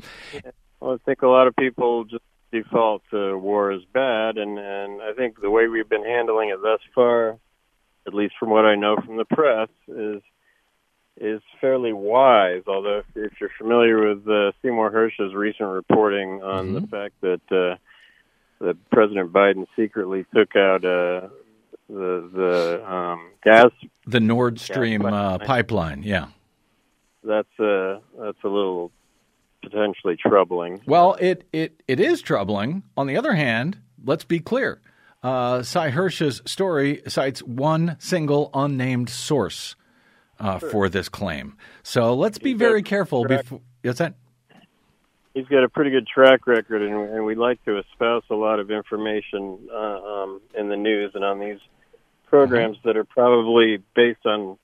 [0.81, 5.01] Well, I think a lot of people just default to war is bad, and and
[5.01, 7.37] I think the way we've been handling it thus far,
[8.07, 10.21] at least from what I know from the press, is
[11.17, 12.63] is fairly wise.
[12.67, 17.41] Although if, if you're familiar with uh, Seymour Hersh's recent reporting on the fact that
[17.51, 17.75] uh,
[18.65, 21.29] that President Biden secretly took out uh,
[21.87, 23.69] the the um, gas,
[24.07, 25.47] The Nord Stream uh, pipeline.
[25.47, 26.27] pipeline, yeah.
[27.23, 28.91] that's uh, that's a little
[29.61, 30.81] potentially troubling.
[30.85, 32.83] Well, it, it, it is troubling.
[32.97, 34.81] On the other hand, let's be clear.
[35.23, 39.75] Uh, Sy Hersh's story cites one single unnamed source
[40.39, 41.55] uh, for this claim.
[41.83, 43.25] So let's be very careful.
[43.25, 44.15] Before, is that?
[45.33, 48.59] he's got a pretty good track record, and, and we like to espouse a lot
[48.59, 51.59] of information uh, um, in the news and on these
[52.27, 54.57] programs that are probably based on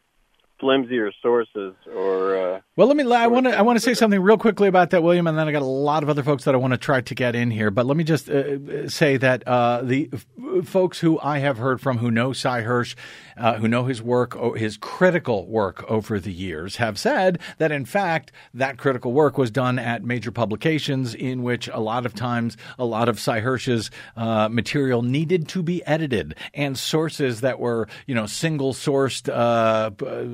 [0.60, 2.64] flimsier sources or.
[2.78, 3.12] Uh, Well, let me.
[3.12, 3.58] I want to.
[3.58, 5.66] I want to say something real quickly about that, William, and then I got a
[5.66, 7.72] lot of other folks that I want to try to get in here.
[7.72, 10.28] But let me just uh, say that uh, the f-
[10.64, 12.94] folks who I have heard from who know Sy Hersh,
[13.36, 17.84] uh, who know his work, his critical work over the years, have said that in
[17.84, 22.58] fact that critical work was done at major publications, in which a lot of times
[22.78, 27.88] a lot of Sy Hersh's uh, material needed to be edited, and sources that were
[28.06, 29.90] you know single sourced, uh,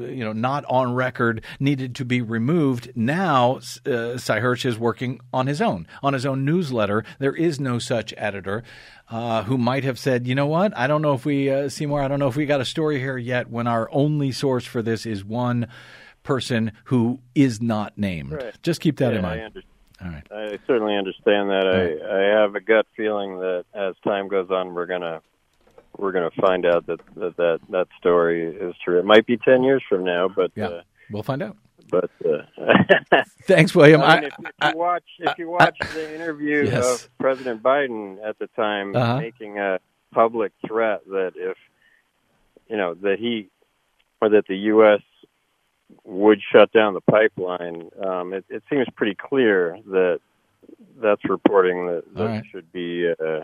[0.09, 2.91] you know not on record, needed to be removed.
[2.95, 7.05] Now, uh, Sy Hersh is working on his own, on his own newsletter.
[7.19, 8.63] There is no such editor
[9.09, 12.01] uh, who might have said, you know what, I don't know if we, uh, Seymour,
[12.01, 14.81] I don't know if we got a story here yet when our only source for
[14.81, 15.67] this is one
[16.23, 18.33] person who is not named.
[18.33, 18.55] Right.
[18.63, 19.63] Just keep that yeah, in mind.
[20.01, 20.27] All right.
[20.31, 21.65] I certainly understand that.
[21.67, 25.21] I, I have a gut feeling that as time goes on, we're gonna
[25.97, 28.99] we're gonna find out that that that, that story is true.
[28.99, 30.67] It might be ten years from now, but Yeah.
[30.67, 30.81] uh,
[31.11, 31.55] We'll find out.
[31.89, 32.09] But.
[32.25, 32.43] Uh,
[33.43, 34.01] Thanks, William.
[34.01, 34.29] I mean,
[34.59, 37.03] I- if, if you watch if you watch the interview Yes.
[37.05, 39.19] of President Biden at the time Uh-huh.
[39.19, 39.79] making a
[40.13, 41.57] public threat that if
[42.69, 43.49] you know that he
[44.21, 45.01] or that the U.S.
[46.05, 50.19] would shut down the pipeline, um, it, it seems pretty clear that
[51.01, 52.43] that's reporting that, that right.
[52.51, 53.09] should be.
[53.11, 53.41] Uh,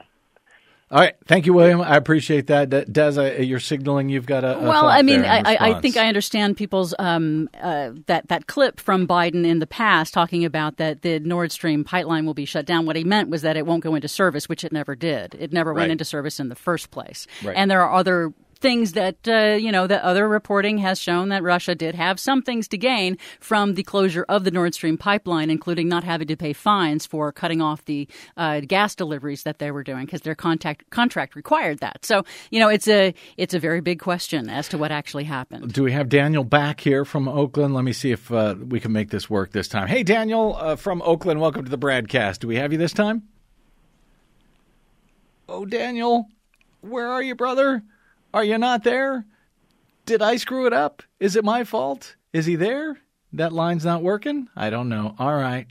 [0.91, 1.81] All right, thank you, William.
[1.81, 2.71] I appreciate that.
[2.71, 4.57] De- Des, I, you're signaling you've got a.
[4.57, 7.91] a well, I mean, there in I, I- I think I understand people's um, uh,
[8.07, 12.25] that that clip from Biden in the past talking about that the Nord Stream pipeline
[12.25, 12.87] will be shut down.
[12.87, 15.35] What he meant was that it won't go into service, which it never did.
[15.39, 15.81] It never Right.
[15.83, 17.27] went into service in the first place.
[17.43, 17.55] Right.
[17.55, 21.43] And there are other things that uh, you know that other reporting has shown that
[21.43, 25.49] Russia did have some things to gain from the closure of the Nord Stream pipeline,
[25.49, 28.07] including not having to pay fines for cutting off the
[28.37, 32.05] uh, gas deliveries that they were doing because their contact contract required that.
[32.05, 35.73] So you know it's a it's a very big question as to what actually happened.
[35.73, 37.73] Do we have Daniel back here from Oakland?
[37.73, 39.87] Let me see if uh, we can make this work this time.
[39.87, 42.41] Hey, Daniel uh, from Oakland, welcome to the broadcast.
[42.41, 43.23] Do we have you this time?
[45.47, 46.27] Oh, Daniel,
[46.81, 47.83] where are you, brother?
[48.33, 49.25] Are you not there?
[50.05, 51.01] Did I screw it up?
[51.19, 52.15] Is it my fault?
[52.31, 52.99] Is he there?
[53.33, 54.47] That line's not working?
[54.55, 55.15] I don't know.
[55.17, 55.67] All right.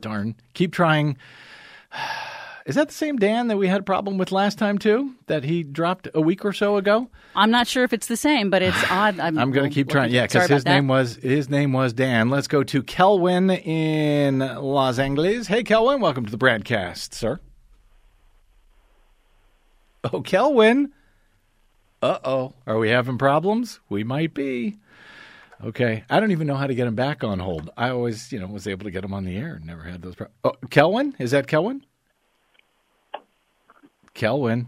[0.00, 0.34] Darn.
[0.54, 1.16] Keep trying.
[2.66, 5.14] Is that the same Dan that we had a problem with last time, too?
[5.26, 7.08] That he dropped a week or so ago?
[7.34, 9.18] I'm not sure if it's the same, but it's odd.
[9.18, 10.12] I'm, I'm going to keep trying.
[10.12, 10.70] Yeah, because his that.
[10.70, 12.28] name was his name was Dan.
[12.28, 15.46] Let's go to Kelwin in Los Angeles.
[15.46, 17.40] Hey, Kelwin, welcome to the broadcast, sir.
[20.04, 20.90] Oh, Kelwin.
[22.02, 22.54] Uh oh.
[22.66, 23.80] Are we having problems?
[23.88, 24.78] We might be.
[25.62, 26.04] Okay.
[26.08, 27.70] I don't even know how to get him back on hold.
[27.76, 29.60] I always, you know, was able to get him on the air.
[29.62, 30.36] Never had those problems.
[30.44, 31.14] Oh, Kelwin?
[31.18, 31.82] Is that Kelwin?
[34.14, 34.66] Kelwin.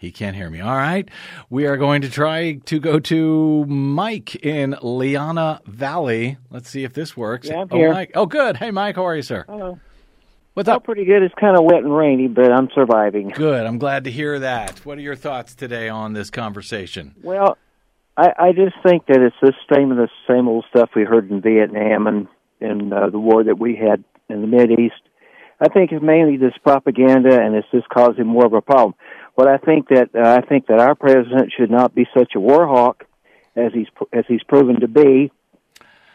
[0.00, 0.60] He can't hear me.
[0.60, 1.08] All right.
[1.50, 6.38] We are going to try to go to Mike in Liana Valley.
[6.50, 7.48] Let's see if this works.
[7.48, 7.92] Yeah, I'm oh, here.
[7.92, 8.12] Mike.
[8.14, 8.56] Oh, good.
[8.56, 8.94] Hey, Mike.
[8.94, 9.44] How are you, sir?
[9.48, 9.80] Hello.
[10.58, 10.82] What's up?
[10.82, 11.22] pretty good.
[11.22, 13.28] It's kind of wet and rainy, but I'm surviving.
[13.28, 13.64] Good.
[13.64, 14.84] I'm glad to hear that.
[14.84, 17.14] What are your thoughts today on this conversation?
[17.22, 17.56] Well,
[18.16, 21.40] I, I just think that it's the same the same old stuff we heard in
[21.42, 22.26] Vietnam and
[22.60, 25.00] in uh, the war that we had in the Mid East.
[25.60, 28.96] I think it's mainly this propaganda, and it's just causing more of a problem.
[29.36, 32.40] But I think that uh, I think that our president should not be such a
[32.40, 33.04] war hawk
[33.54, 35.30] as he's as he's proven to be,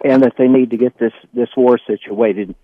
[0.03, 2.55] and that they need to get this this war situated,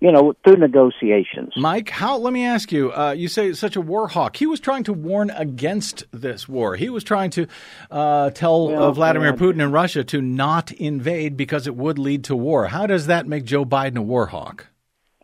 [0.00, 1.52] you know, through negotiations.
[1.56, 2.16] Mike, how?
[2.18, 2.92] Let me ask you.
[2.92, 4.36] Uh, you say such a war hawk.
[4.36, 6.76] He was trying to warn against this war.
[6.76, 7.46] He was trying to
[7.90, 11.98] uh, tell uh, Well, Vladimir uh, Putin and Russia to not invade because it would
[11.98, 12.66] lead to war.
[12.66, 14.66] How does that make Joe Biden a war hawk?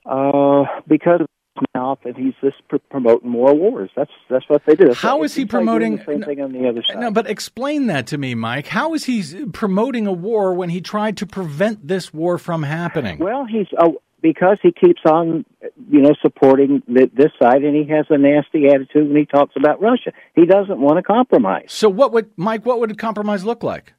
[0.04, 3.90] Uh, because of his mouth, and he's just pr- promoting more wars.
[3.96, 4.88] That's that's what they do.
[4.88, 6.98] That's How is he promoting- the same no, thing on the other side?
[6.98, 8.66] No, but explain that to me, Mike.
[8.66, 13.18] How is he promoting a war when he tried to prevent this war from happening?
[13.18, 13.90] well, he's uh,
[14.24, 15.44] because he keeps on,
[15.90, 19.54] you know, supporting th- this side, and he has a nasty attitude when he talks
[19.54, 20.12] about Russia.
[20.34, 21.66] He doesn't want to compromise.
[21.68, 22.64] so, what would Mike?
[22.64, 23.92] What would a compromise look like?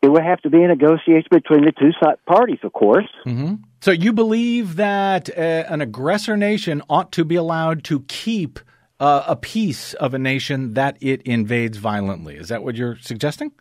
[0.00, 3.08] It would have to be a negotiation between the two side parties, of course.
[3.82, 8.58] So, you believe that uh, an aggressor nation ought to be allowed to keep
[8.98, 12.36] uh, a piece of a nation that it invades violently?
[12.36, 13.52] Is that what you're suggesting?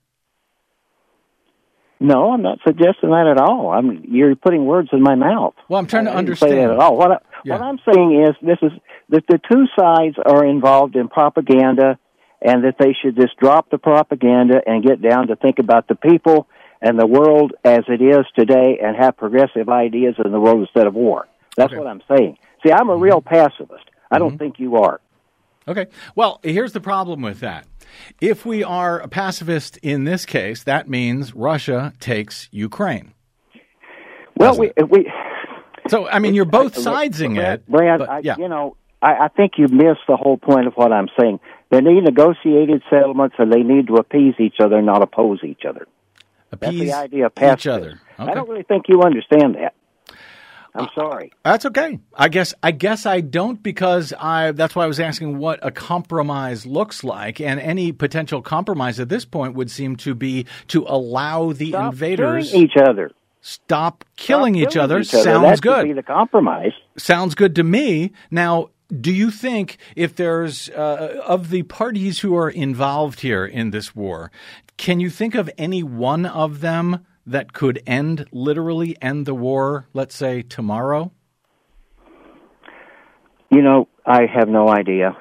[1.99, 3.71] No, I'm not suggesting that at all.
[3.71, 5.53] I'm you're putting words in my mouth.
[5.69, 6.57] Well, I'm trying to didn't say understand.
[6.57, 6.97] that at all.
[6.97, 7.53] What, I, Yeah.
[7.53, 8.71] what I'm saying is this is
[9.09, 11.97] that the two sides are involved in propaganda,
[12.41, 15.95] and that they should just drop the propaganda and get down to think about the
[15.95, 16.47] people
[16.81, 20.85] and the world as it is today, and have progressive ideas in the world instead
[20.87, 21.27] of war.
[21.55, 21.79] That's Okay.
[21.79, 22.37] what I'm saying.
[22.65, 23.03] See, I'm a mm-hmm.
[23.03, 23.85] real pacifist.
[24.11, 24.37] I don't mm-hmm.
[24.37, 24.99] think you are.
[25.67, 25.87] Okay.
[26.15, 27.65] Well, here's the problem with that.
[28.21, 33.13] If we are a pacifist in this case, that means Russia takes Ukraine.
[34.37, 35.11] Well, we we
[35.87, 37.65] So, I mean, you're both sidesing it.
[37.67, 38.35] Brad, but- I, yeah.
[38.37, 41.39] you know, I, I think you missed the whole point of what I'm saying.
[41.71, 45.87] They need negotiated settlements, and they need to appease each other, not oppose each other.
[46.51, 47.99] That's the idea of each other.
[48.19, 48.31] Okay.
[48.31, 49.73] I don't really think you understand that.
[50.75, 51.31] I'm sorry.
[51.43, 51.99] That's okay.
[52.13, 55.71] I guess I guess I don't because I that's why I was asking what a
[55.71, 60.85] compromise looks like and any potential compromise at this point would seem to be to
[60.87, 63.11] allow the Stop invaders killing each other.
[63.41, 64.99] stop killing Stop each other.
[64.99, 65.23] each other.
[65.23, 65.83] Sounds that good.
[65.85, 66.73] Be the compromise.
[66.97, 68.11] sounds good to me.
[68.29, 68.69] Now,
[69.01, 73.95] do you think if there's uh, of the parties who are involved here in this
[73.95, 74.31] war,
[74.77, 79.87] can you think of any one of them that could end literally end the war?
[79.93, 81.11] Let's say tomorrow.
[83.49, 85.15] You know, I have no idea.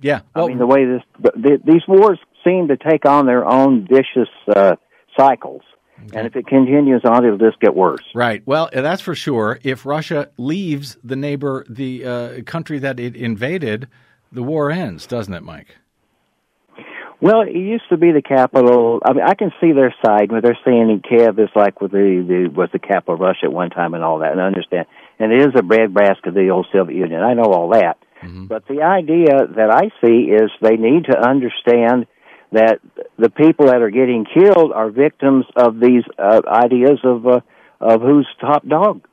[0.00, 0.20] Yeah.
[0.34, 4.28] I mean, the way this the, these wars seem to take on their own vicious
[4.54, 4.76] uh,
[5.16, 5.62] cycles,
[6.12, 8.04] and if it continues on, it'll just get worse.
[8.14, 8.42] Right.
[8.46, 9.58] Well, that's for sure.
[9.62, 13.88] If Russia leaves the neighbor, the uh, country that it invaded,
[14.30, 15.76] the war ends, doesn't it, Mike?
[17.20, 19.00] Well, it used to be the capital.
[19.04, 22.24] I mean, I can see their side when they're saying Kiev is like with the,
[22.26, 24.86] the was the capital of Russia at one time and all that, and I understand.
[25.18, 27.22] And it is a breadbasket of the old Soviet Union.
[27.22, 27.96] I know all that.
[28.22, 28.46] Mm-hmm.
[28.46, 32.06] But the idea that I see is they need to understand
[32.52, 32.80] that
[33.18, 37.40] the people that are getting killed are victims of these uh, ideas of uh,
[37.80, 39.06] of who's top dog.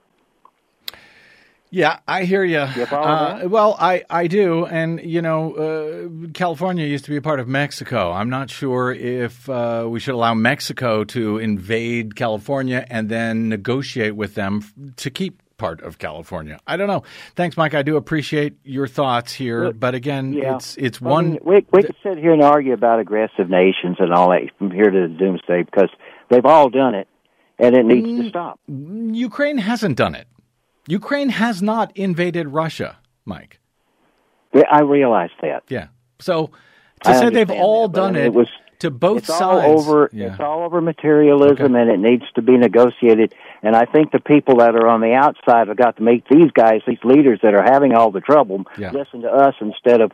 [1.75, 2.63] Yeah, I hear you.
[2.75, 4.67] You Uh, well, I, I do.
[4.67, 8.11] And, you know, uh, California used to be a part of Mexico.
[8.11, 14.15] I'm not sure if uh, we should allow Mexico to invade California and then negotiate
[14.15, 16.59] with them f- to keep part of California.
[16.67, 17.01] I don't know.
[17.35, 17.73] Thanks, Mike.
[17.73, 19.63] I do appreciate your thoughts here.
[19.63, 20.55] Well, but again, yeah.
[20.57, 21.39] it's it's one.
[21.43, 24.91] we we could sit here and argue about aggressive nations and all that from here
[24.91, 25.89] to the doomsday because
[26.29, 27.07] they've all done it,
[27.57, 28.23] and it needs Mm.
[28.23, 28.59] to stop.
[28.67, 30.27] Ukraine hasn't done it.
[30.87, 33.59] Ukraine has not invaded Russia, Mike.
[34.53, 35.63] Yeah, I realize that.
[35.69, 35.87] Yeah.
[36.19, 36.51] So
[37.03, 40.09] to say they've all that, done it, it was- to both it's all over.
[40.11, 40.31] Yeah.
[40.31, 43.33] It's all over materialism, and it needs to be negotiated.
[43.61, 46.51] And I think the people that are on the outside have got to make these
[46.51, 48.91] guys, these leaders that are having all the trouble, Yeah.
[48.91, 50.11] listen to us instead of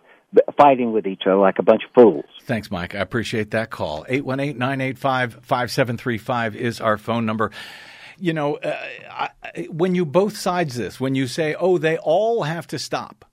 [0.56, 2.26] fighting with each other like a bunch of fools.
[2.44, 2.94] Thanks, Mike.
[2.94, 4.06] I appreciate that call.
[4.08, 7.50] 818 985 5735 is our phone number.
[8.20, 8.76] You know, uh,
[9.10, 13.26] I, when you both sides this, when you say, oh, they all have to stop,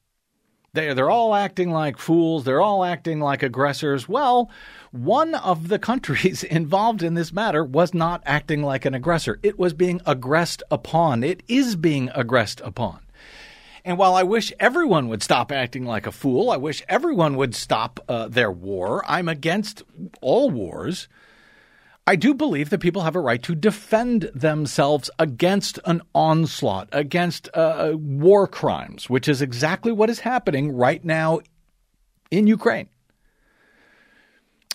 [0.72, 4.09] they're, they're all acting like fools, they're all acting like aggressors.
[4.09, 4.51] Well,
[4.93, 9.39] one of the countries involved in this matter was not acting like an aggressor.
[9.43, 11.24] It was being aggressed upon.
[11.24, 13.01] It is being aggressed upon.
[13.87, 17.55] And while I wish everyone would stop acting like a fool, I wish everyone would
[17.55, 19.05] stop uh, their war.
[19.07, 19.84] I'm against
[20.20, 21.07] all wars.
[22.09, 27.48] I do believe that people have a right to defend themselves against an onslaught, against
[27.52, 31.40] uh, war crimes, which is exactly what is happening right now
[32.30, 32.88] in Ukraine.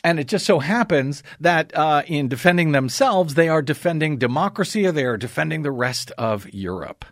[0.03, 4.91] And it just so happens that uh, in defending themselves, they are defending democracy or
[4.91, 7.05] they are defending the rest of Europe.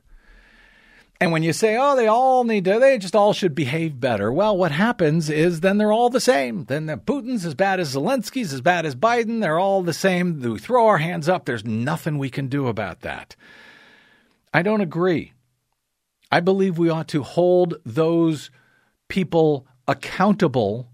[1.22, 4.32] And when you say, oh, they all need to, they just all should behave better.
[4.32, 6.64] Well, what happens is then they're all the same.
[6.66, 9.42] Then the Putin's as bad as Zelensky's, as bad as Biden.
[9.42, 10.40] They're all the same.
[10.40, 11.44] We throw our hands up.
[11.44, 13.36] There's nothing we can do about that.
[14.54, 15.34] I don't agree.
[16.32, 18.50] I believe we ought to hold those
[19.10, 20.90] people accountable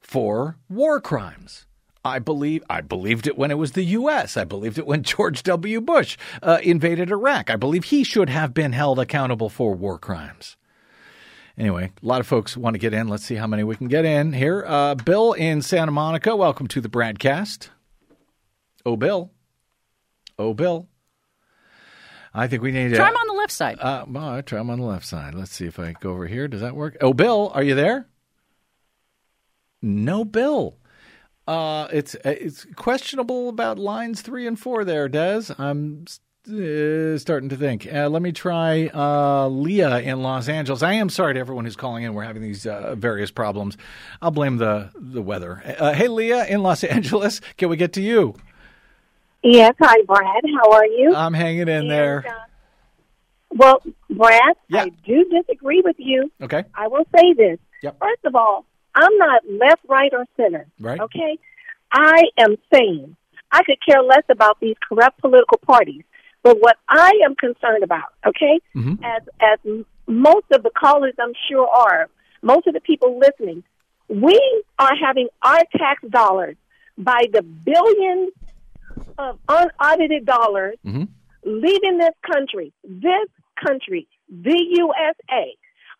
[0.00, 1.66] for war crimes.
[2.04, 4.36] I believe I believed it when it was the U.S.
[4.36, 5.80] I believed it when George W.
[5.80, 7.50] Bush uh, invaded Iraq.
[7.50, 10.56] I believe he should have been held accountable for war crimes.
[11.58, 13.08] Anyway, a lot of folks want to get in.
[13.08, 14.64] Let's see how many we can get in here.
[14.66, 17.70] Uh, Bill in Santa Monica, welcome to the broadcast.
[18.86, 19.30] Oh, Bill.
[20.38, 20.88] Oh, Bill.
[22.32, 22.96] I think we need to.
[22.96, 23.78] Try him on the left side.
[23.78, 25.34] Uh, well, I try them on the left side.
[25.34, 26.48] Let's see if I go over here.
[26.48, 26.96] Does that work?
[27.02, 28.06] Oh, Bill, are you there?
[29.82, 30.76] No, Bill.
[31.50, 35.52] Uh, it's it's questionable about lines three and four there, Des.
[35.58, 36.04] I'm
[36.48, 37.92] uh, starting to think.
[37.92, 40.80] Uh, let me try uh, Leah in Los Angeles.
[40.84, 42.14] I am sorry to everyone who's calling in.
[42.14, 43.76] We're having these uh, various problems.
[44.22, 45.60] I'll blame the the weather.
[45.76, 48.36] Uh, hey, Leah in Los Angeles, can we get to you?
[49.42, 50.44] Yes, hi, Brad.
[50.62, 51.14] How are you?
[51.16, 52.18] I'm hanging in there.
[52.18, 52.38] And, uh,
[53.50, 54.82] well, Brad, Yeah.
[54.82, 56.30] I do disagree with you.
[56.40, 56.62] Okay.
[56.76, 57.58] I will say this.
[57.82, 57.98] Yep.
[57.98, 60.66] First of all, I'm not left, right, or center.
[60.80, 61.00] Right.
[61.00, 61.38] Okay?
[61.92, 63.16] I am saying
[63.52, 66.02] I could care less about these corrupt political parties.
[66.42, 68.98] But what I am concerned about, okay, Mhm.
[69.04, 69.58] as as
[70.06, 72.08] most of the callers I'm sure are,
[72.42, 73.62] most of the people listening,
[74.08, 74.38] we
[74.78, 76.56] are having our tax dollars
[76.96, 78.32] by the billions
[79.18, 81.08] of unaudited dollars Mhm.
[81.44, 85.54] leaving this country, this country, the USA,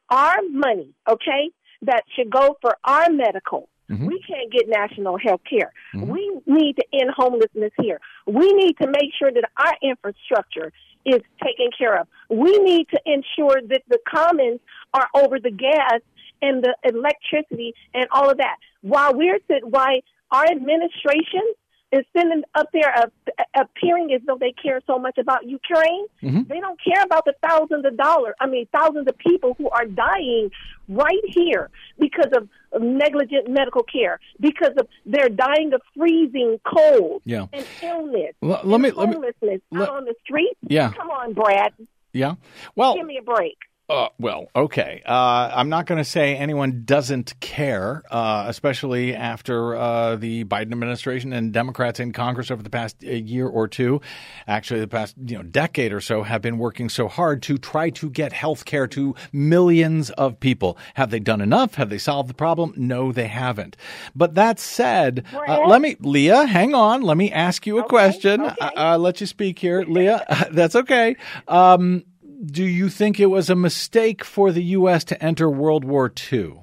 [0.09, 1.51] our money, okay,
[1.83, 3.69] that should go for our medical.
[3.91, 4.07] Mhm.
[4.07, 5.73] We can't get national health care.
[5.95, 8.01] We need to end homelessness here.
[8.27, 10.73] We need to make sure that our infrastructure
[11.05, 12.07] is taken care of.
[12.29, 14.61] We need to ensure that the commons
[14.95, 16.01] are over the gas
[16.43, 18.57] and the electricity and all of that.
[18.83, 21.43] While we're sit, why our administration
[21.93, 22.95] is sitting up there
[23.55, 26.07] appearing as though they care so much about Ukraine.
[26.23, 26.47] Mhm.
[26.49, 28.35] They don't care about the thousands of dollars.
[28.41, 30.51] I mean, thousands of people who are dying
[30.89, 31.69] right here
[31.99, 32.49] because of
[32.81, 37.47] negligent medical care, because of they're dying of freezing cold Yeah.
[37.53, 40.57] and illness, let me- and let me- homelessness let- out on the street.
[40.63, 40.93] Yeah.
[40.93, 41.73] Come on, Brad,
[42.13, 42.35] Yeah.
[42.77, 43.57] Well, give me a break.
[43.91, 45.03] Uh, well, okay.
[45.05, 50.71] Uh, I'm not going to say anyone doesn't care, uh, especially after uh, the Biden
[50.71, 54.01] administration and Democrats in Congress over the past uh, year or two,
[54.47, 57.91] actually the past you know decade or so, have been working so hard to try
[57.91, 60.79] to get health care to millions of people.
[60.95, 61.75] Have they done enough?
[61.75, 62.73] Have they solved the problem?
[62.77, 63.77] No, they haven't.
[64.15, 67.03] But that said, uh, let me, Leah, hang on.
[67.03, 68.41] Let me ask you a question.
[68.43, 68.71] okay.
[68.77, 70.25] Uh, let you speak here, Leah.
[70.53, 71.17] That's okay.
[71.49, 72.05] Um,
[72.45, 75.05] do you think it was a mistake for the U.S.
[75.05, 76.61] to enter World War II?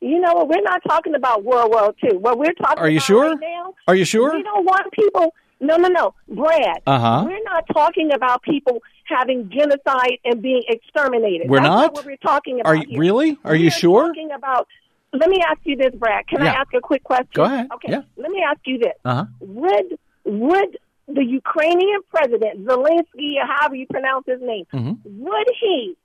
[0.00, 0.48] You know what?
[0.48, 2.16] We're not talking about World War II.
[2.18, 3.28] What we're talking Are you about sure?
[3.30, 4.34] right now, Are you sure?
[4.34, 5.32] we don't want people.
[5.60, 6.82] No, no, no, Brad.
[6.86, 7.22] Uh-huh.
[7.24, 11.48] We're not talking about people having genocide and being exterminated.
[11.48, 11.94] We're That's not?
[11.94, 12.68] what we're talking about.
[12.70, 12.98] Are you here.
[12.98, 13.38] really?
[13.44, 14.06] Are you We're sure?
[14.08, 14.66] Talking about.
[15.12, 16.26] Let me ask you this, Brad.
[16.26, 16.52] Can Yeah.
[16.52, 17.28] I ask a quick question?
[17.34, 17.68] Go ahead.
[17.74, 17.92] Okay.
[17.92, 18.00] Yeah.
[18.16, 18.94] Let me ask you this.
[19.04, 19.24] Uh huh.
[19.40, 20.78] Would would
[21.14, 24.98] the Ukrainian president Zelensky, or however you pronounce his name, Mhm.
[25.04, 25.96] would he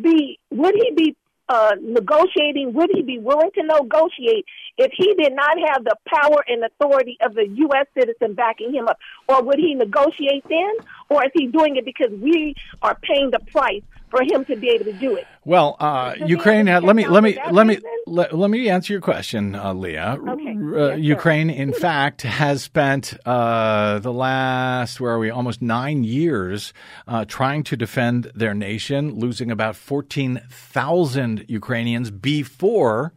[0.00, 1.16] be would he be
[1.48, 2.72] uh, negotiating?
[2.72, 4.44] Would he be willing to negotiate
[4.78, 7.86] if he did not have the power and authority of the U.S.
[7.98, 10.72] citizen backing him up, or would he negotiate then,
[11.10, 14.68] or is he doing it because we are paying the price for him to be
[14.70, 15.28] able to do it?
[15.44, 16.68] Well, uh, Ukraine.
[16.68, 20.18] Uh, let me let me let me let, let me answer your question, uh, Leah.
[20.28, 20.50] Okay.
[20.50, 20.96] Uh, Yes, sir.
[20.96, 26.72] Ukraine, in fact, has spent uh, the last where are we almost nine years
[27.08, 33.12] uh, trying to defend their nation, losing about fourteen thousand Ukrainians before.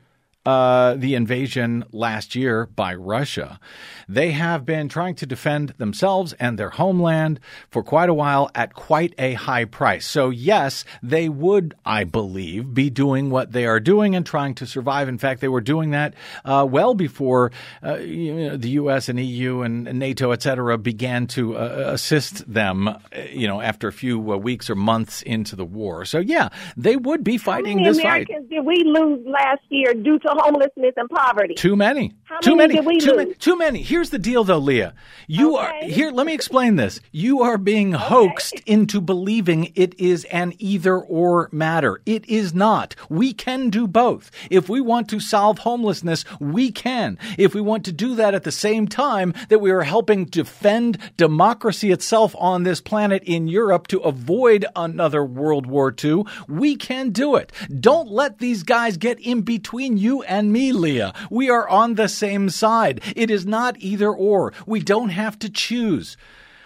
[0.45, 3.59] Uh, the invasion last year by Russia.
[4.07, 7.39] They have been trying to defend themselves and their homeland
[7.71, 10.05] for quite a while at quite a high price.
[10.05, 14.67] So, yes, they would, I believe, be doing what they are doing and trying to
[14.67, 15.09] survive.
[15.09, 17.51] In fact, they were doing that uh, well before
[17.83, 19.09] uh, you know, the U.S.
[19.09, 22.97] and EU and NATO, et cetera, began to uh, assist them, uh,
[23.31, 26.05] you know, after a few uh, weeks or months into the war.
[26.05, 28.27] So, yeah, they would be fighting this fight.
[28.27, 31.55] Americans did we lose last year due to homelessness and poverty?
[31.55, 32.13] Too many.
[32.23, 32.99] How too many many.
[32.99, 33.33] too many.
[33.33, 33.81] Too many.
[33.81, 34.93] Here's the deal, though, Leah.
[35.27, 36.11] You are here.
[36.11, 36.99] Let me explain this.
[37.11, 42.01] You are being hoaxed into believing it is an either or matter.
[42.05, 42.95] It is not.
[43.09, 44.31] We can do both.
[44.49, 47.17] If we want to solve homelessness, we can.
[47.37, 50.97] If we want to do that at the same time that we are helping defend
[51.17, 57.11] democracy itself on this planet in Europe to avoid another World War II, we can
[57.11, 57.51] do it.
[57.79, 61.13] Don't let these guys get in between you and me, Leah.
[61.29, 63.01] We are on the same side.
[63.15, 64.53] It is not either or.
[64.65, 66.17] We don't have to choose.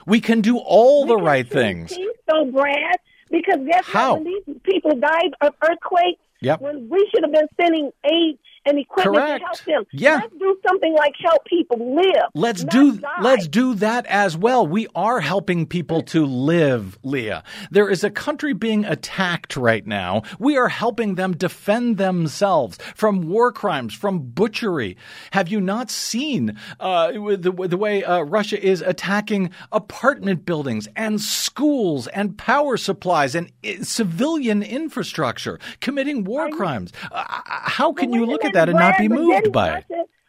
[0.05, 1.95] We can do all the right things.
[2.27, 2.97] Though, Brad,
[3.29, 4.15] because guess How?
[4.15, 6.61] When these people died of earthquakes, Yep.
[6.61, 9.39] when we should have been sending aid and equipment Correct.
[9.39, 9.85] to help them.
[9.91, 10.15] Yeah.
[10.15, 12.23] Let's do something like help people live.
[12.33, 13.21] Let's do die.
[13.21, 14.65] let's do that as well.
[14.65, 17.43] We are helping people to live, Leah.
[17.71, 20.23] There is a country being attacked right now.
[20.39, 24.97] We are helping them defend themselves from war crimes, from butchery.
[25.31, 31.21] Have you not seen uh, the, the way uh, Russia is attacking apartment buildings and
[31.21, 36.91] schools and power supplies and uh, civilian infrastructure, committing war crimes?
[37.11, 39.85] Uh, how can you look at minute, that and not be moved by it?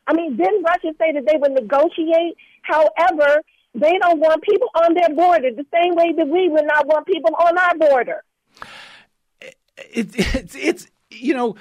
[0.06, 2.36] I mean, didn't Russia say that they would negotiate?
[2.62, 3.42] However,
[3.74, 7.06] they don't want people on their border the same way that we would not want
[7.06, 8.24] people on our border.
[9.78, 11.56] it, it's it's you know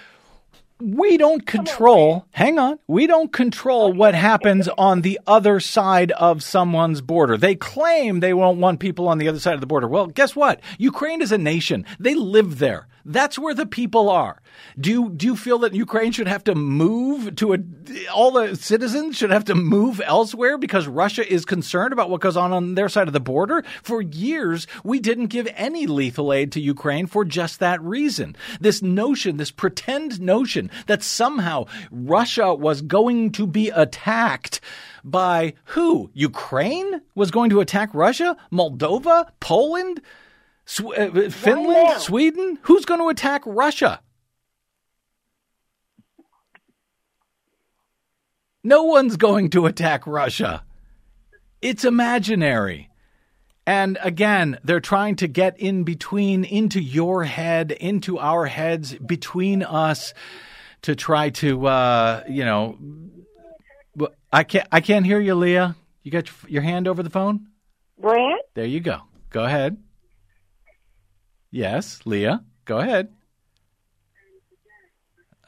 [0.81, 2.79] we don't control hang on.
[2.87, 7.37] We don't control what happens on the other side of someone's border.
[7.37, 9.87] They claim they won't want people on the other side of the border.
[9.87, 10.61] Well guess what?
[10.77, 11.85] Ukraine is a nation.
[11.99, 14.39] They live there that's where the people are.
[14.79, 17.57] Do you, do you feel that ukraine should have to move to a
[18.13, 22.37] all the citizens should have to move elsewhere because russia is concerned about what goes
[22.37, 23.63] on on their side of the border?
[23.81, 28.35] For years we didn't give any lethal aid to ukraine for just that reason.
[28.61, 34.61] This notion this pretend notion that somehow russia was going to be attacked
[35.03, 36.11] by who?
[36.13, 38.37] Ukraine was going to attack russia?
[38.51, 39.29] Moldova?
[39.39, 40.01] Poland
[40.69, 41.97] Sw- uh, finland now.
[41.97, 44.01] sweden who's going to attack russia
[48.63, 50.63] No one's going to attack Russia.
[51.61, 52.89] It's imaginary.
[53.65, 59.63] And again, they're trying to get in between, into your head, into our heads, between
[59.63, 60.13] us,
[60.81, 62.77] to try to, uh, you know.
[63.95, 64.67] w- I can't.
[64.71, 65.75] I can't hear you, Leah.
[66.03, 67.47] You got your, your hand over the phone.
[67.97, 68.39] Brad?
[68.55, 69.01] There you go.
[69.29, 69.77] Go ahead.
[71.51, 72.43] Yes, Leah.
[72.65, 73.09] Go ahead.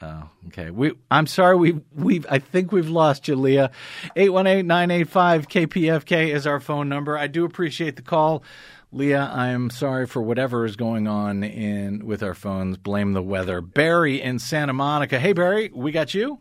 [0.00, 0.70] Oh, okay.
[0.70, 3.70] We I'm sorry we we I think we've lost you, Leah.
[4.16, 7.16] 818-985 KPFK is our phone number.
[7.16, 8.42] I do appreciate the call.
[8.90, 12.76] Leah, I'm sorry for whatever is going on in with our phones.
[12.76, 13.60] Blame the weather.
[13.60, 15.18] Barry in Santa Monica.
[15.18, 16.40] Hey, Barry, we got you.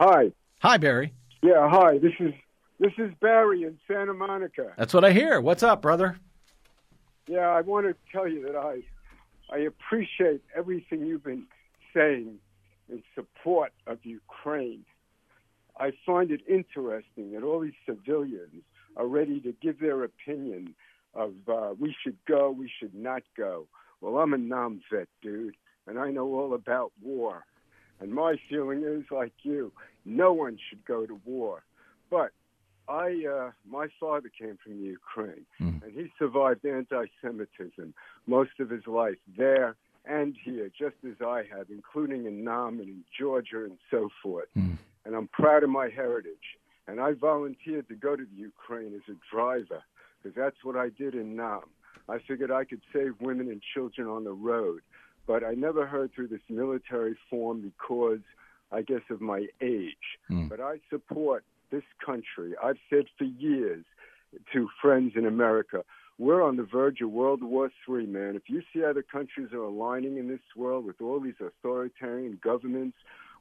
[0.00, 0.32] Hi.
[0.60, 1.14] Hi, Barry.
[1.42, 1.98] Yeah, hi.
[1.98, 2.34] This is
[2.80, 4.72] this is Barry in Santa Monica.
[4.76, 5.40] That's what I hear.
[5.40, 6.18] What's up, brother?
[7.28, 8.82] Yeah, I want to tell you that I
[9.50, 11.46] I appreciate everything you've been
[11.94, 12.38] saying
[12.88, 14.84] in support of Ukraine.
[15.78, 18.62] I find it interesting that all these civilians
[18.96, 20.74] are ready to give their opinion
[21.14, 23.66] of uh, we should go, we should not go.
[24.00, 27.44] Well, I'm a Nam vet, dude, and I know all about war.
[28.00, 29.72] And my feeling is like you,
[30.04, 31.62] no one should go to war.
[32.10, 32.32] But
[32.88, 35.82] I, uh, my father came from the Ukraine, Mm.
[35.82, 37.94] and he survived anti-Semitism
[38.26, 42.88] most of his life there and here, just as I have, including in Nam and
[42.88, 44.48] in Georgia and so forth.
[44.56, 44.78] Mm.
[45.04, 46.58] And I'm proud of my heritage.
[46.88, 49.82] And I volunteered to go to the Ukraine as a driver
[50.22, 51.62] because that's what I did in Nam.
[52.08, 54.80] I figured I could save women and children on the road,
[55.26, 58.20] but I never heard through this military form because,
[58.70, 60.18] I guess, of my age.
[60.30, 60.48] Mm.
[60.48, 62.54] But I support this country.
[62.62, 63.84] I've said for years
[64.52, 65.82] to friends in America,
[66.18, 68.36] we're on the verge of World War III, man.
[68.36, 72.96] If you see other countries are aligning in this world with all these authoritarian governments,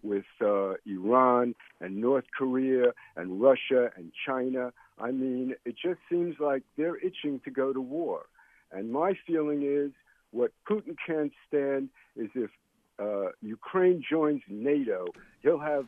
[0.05, 6.35] with uh, Iran and North Korea and Russia and China, I mean, it just seems
[6.39, 8.25] like they're itching to go to war.
[8.71, 9.91] And my feeling is
[10.31, 12.51] what Putin can't stand is if
[12.99, 15.07] uh, Ukraine joins NATO,
[15.41, 15.85] he'll have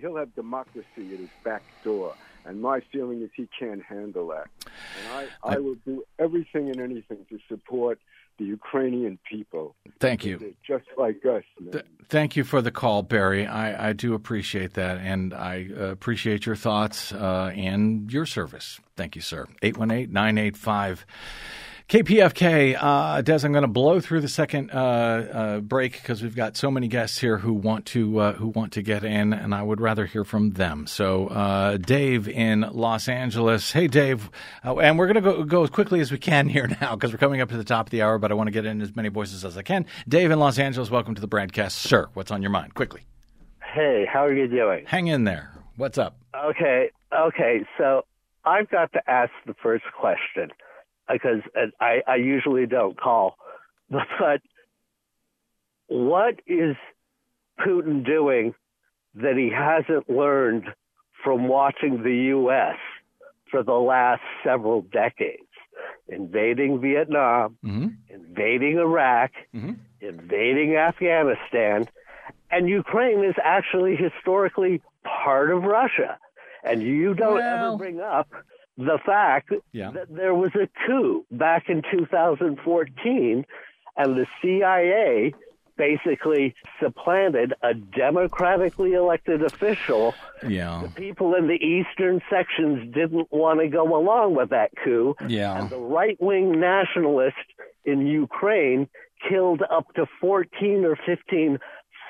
[0.00, 2.14] he'll have democracy at his back door.
[2.44, 4.48] And my feeling is he can't handle that.
[4.66, 8.00] And I, I will do everything and anything to support
[8.38, 9.76] the Ukrainian people.
[10.00, 10.54] Thank you.
[10.66, 11.44] Just like us.
[11.70, 13.46] Th- thank you for the call, Barry.
[13.46, 18.80] I, I do appreciate that, and I uh, appreciate your thoughts uh, and your service.
[18.96, 19.46] Thank you, sir.
[19.62, 21.06] 818 985
[21.92, 22.74] KPFK.
[22.80, 26.56] Uh, Des, I'm going to blow through the second uh, uh, break because we've got
[26.56, 29.62] so many guests here who want to uh, who want to get in, and I
[29.62, 30.86] would rather hear from them.
[30.86, 33.72] So, uh, Dave in Los Angeles.
[33.72, 34.30] Hey, Dave,
[34.64, 37.12] uh, and we're going to go go as quickly as we can here now because
[37.12, 38.80] we're coming up to the top of the hour, but I want to get in
[38.80, 39.84] as many voices as I can.
[40.08, 42.08] Dave in Los Angeles, welcome to the broadcast, sir.
[42.14, 42.74] What's on your mind?
[42.74, 43.02] Quickly,
[43.74, 44.86] Hey, how are you doing?
[44.86, 45.52] hang in there.
[45.76, 46.16] What's up?
[46.34, 47.66] Okay, okay.
[47.76, 48.06] So
[48.46, 50.52] I've got to ask the first question
[51.10, 51.40] because
[51.80, 53.36] I, I usually don't call,
[53.90, 54.40] but
[55.88, 56.76] what is
[57.60, 58.54] Putin doing
[59.14, 60.64] that he hasn't learned
[61.22, 62.76] from watching the U.S.
[63.50, 65.42] for the last several decades?
[66.08, 69.76] Invading Vietnam, hmm invading Iraq, Mhm.
[70.00, 71.88] invading Afghanistan,
[72.50, 76.18] and Ukraine is actually historically part of Russia.
[76.64, 78.28] And you don't Well- ever bring up
[78.78, 79.90] the fact Yeah.
[79.92, 83.44] that there was a coup back in 2014
[83.96, 85.34] and the CIA
[85.76, 90.14] basically supplanted a democratically elected official
[90.46, 90.82] Yeah.
[90.82, 95.16] The people in the eastern sections didn't want to go along with that coup.
[95.28, 95.58] Yeah.
[95.58, 97.46] And the right wing nationalists
[97.84, 98.88] in Ukraine
[99.28, 100.96] killed up to 14 or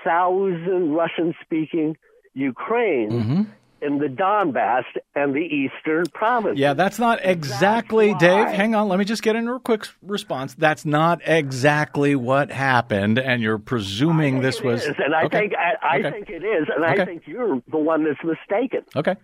[0.05, 1.97] 15,000 Russian speaking
[2.35, 3.43] Ukrainians hmm
[3.83, 6.59] in the Donbass and the eastern provinces.
[6.61, 8.47] Yeah, that's not exactly, why- Dave.
[8.49, 10.55] Hang on, let me just get in a quick response.
[10.55, 14.83] That's not exactly what happened, and you're presuming this It was.
[14.85, 15.39] is, and I okay.
[15.41, 16.11] think I, I Okay.
[16.13, 17.03] think it is, and Okay.
[17.03, 18.83] I think you're the one that's mistaken.
[18.95, 19.17] Okay,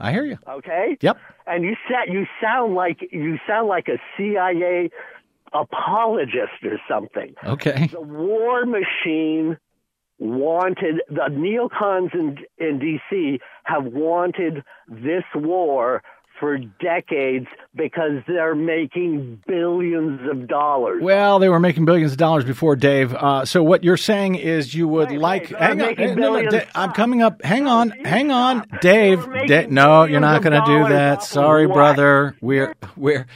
[0.00, 0.38] I hear you.
[0.48, 0.96] Okay.
[1.00, 1.18] Yep.
[1.46, 4.90] and you sa- you sound like you sound like a CIA
[5.52, 7.34] apologist or something.
[7.44, 7.88] Okay.
[7.92, 9.56] The war machine
[10.18, 16.02] wanted the neocons in in DC have wanted this war
[16.40, 17.46] for decades
[17.76, 21.00] because they're making billions of dollars.
[21.00, 23.14] Well, they were making billions of dollars before, Dave.
[23.14, 25.42] Uh, so what you're saying is you would Wait, like.
[25.50, 26.50] wait, hang on, no, no.
[26.50, 27.42] Da- I'm coming up.
[27.44, 28.66] Hang on, hang on.
[28.80, 29.24] Dave.
[29.46, 30.88] Da- no, you're not going to do that.
[30.88, 32.36] dollars off of Sorry, brother.
[32.40, 33.26] We're we're.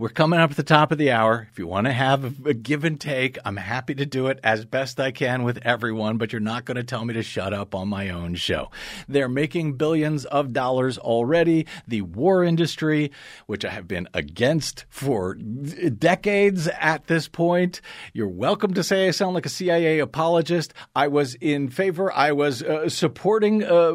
[0.00, 1.48] We're coming up at the top of the hour.
[1.50, 4.64] If you want to have a, give and take, I'm happy to do it as
[4.64, 7.74] best I can with everyone, but you're not going to tell me to shut up
[7.74, 8.70] on my own show.
[9.08, 11.66] They're making billions of dollars already.
[11.88, 13.10] The war industry,
[13.46, 17.80] which I have been against for decades at this point.
[18.12, 20.74] You're welcome to say I sound like a CIA apologist.
[20.94, 23.94] I was in favor, I was uh, supporting uh, uh,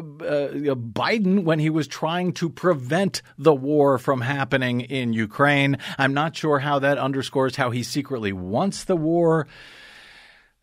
[0.74, 5.78] Biden when he was trying to prevent the war from happening in Ukraine.
[5.98, 9.46] I'm not sure how that underscores how he secretly wants the war.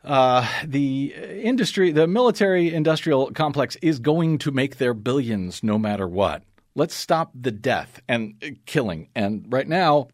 [0.04, 6.08] Uh, the industry, the military industrial complex is going to make their billions no matter
[6.08, 6.44] what.
[6.74, 9.10] Let's stop the death and uh, killing.
[9.16, 10.08] And right now,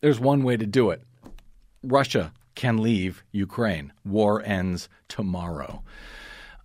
[0.00, 1.02] There's one way to do it.
[1.82, 3.90] Russia can leave Ukraine.
[4.04, 5.82] War ends tomorrow.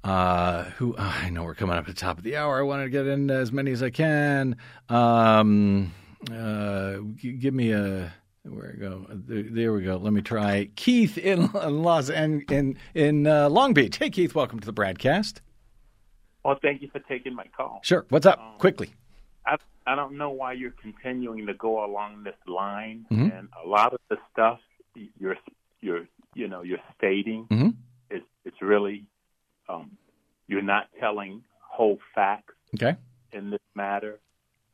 [0.04, 2.60] Uh, who I know we're coming up at the top of the hour.
[2.60, 4.58] I wanted to get in as many as I can.
[4.90, 5.94] Um,
[6.32, 8.14] uh, g- give me a
[8.44, 9.06] where we go.
[9.10, 9.98] There, there we go.
[9.98, 13.98] Let me try Keith in Los in in, in uh, Long Beach.
[13.98, 15.42] Hey Keith, welcome to the broadcast.
[16.44, 17.82] Well, thank you for taking my call.
[17.84, 18.06] Sure.
[18.10, 18.58] What's up?
[18.60, 18.92] Quickly.
[19.46, 23.38] I I don't know why you're continuing to go along this line, Mhm.
[23.38, 24.60] and a lot of the stuff
[25.20, 25.38] you're
[25.82, 27.76] you're you know you're stating Mhm.
[28.10, 29.06] is it's really
[29.68, 29.92] um,
[30.48, 32.96] you're not telling whole facts Okay.
[33.32, 34.20] in this matter.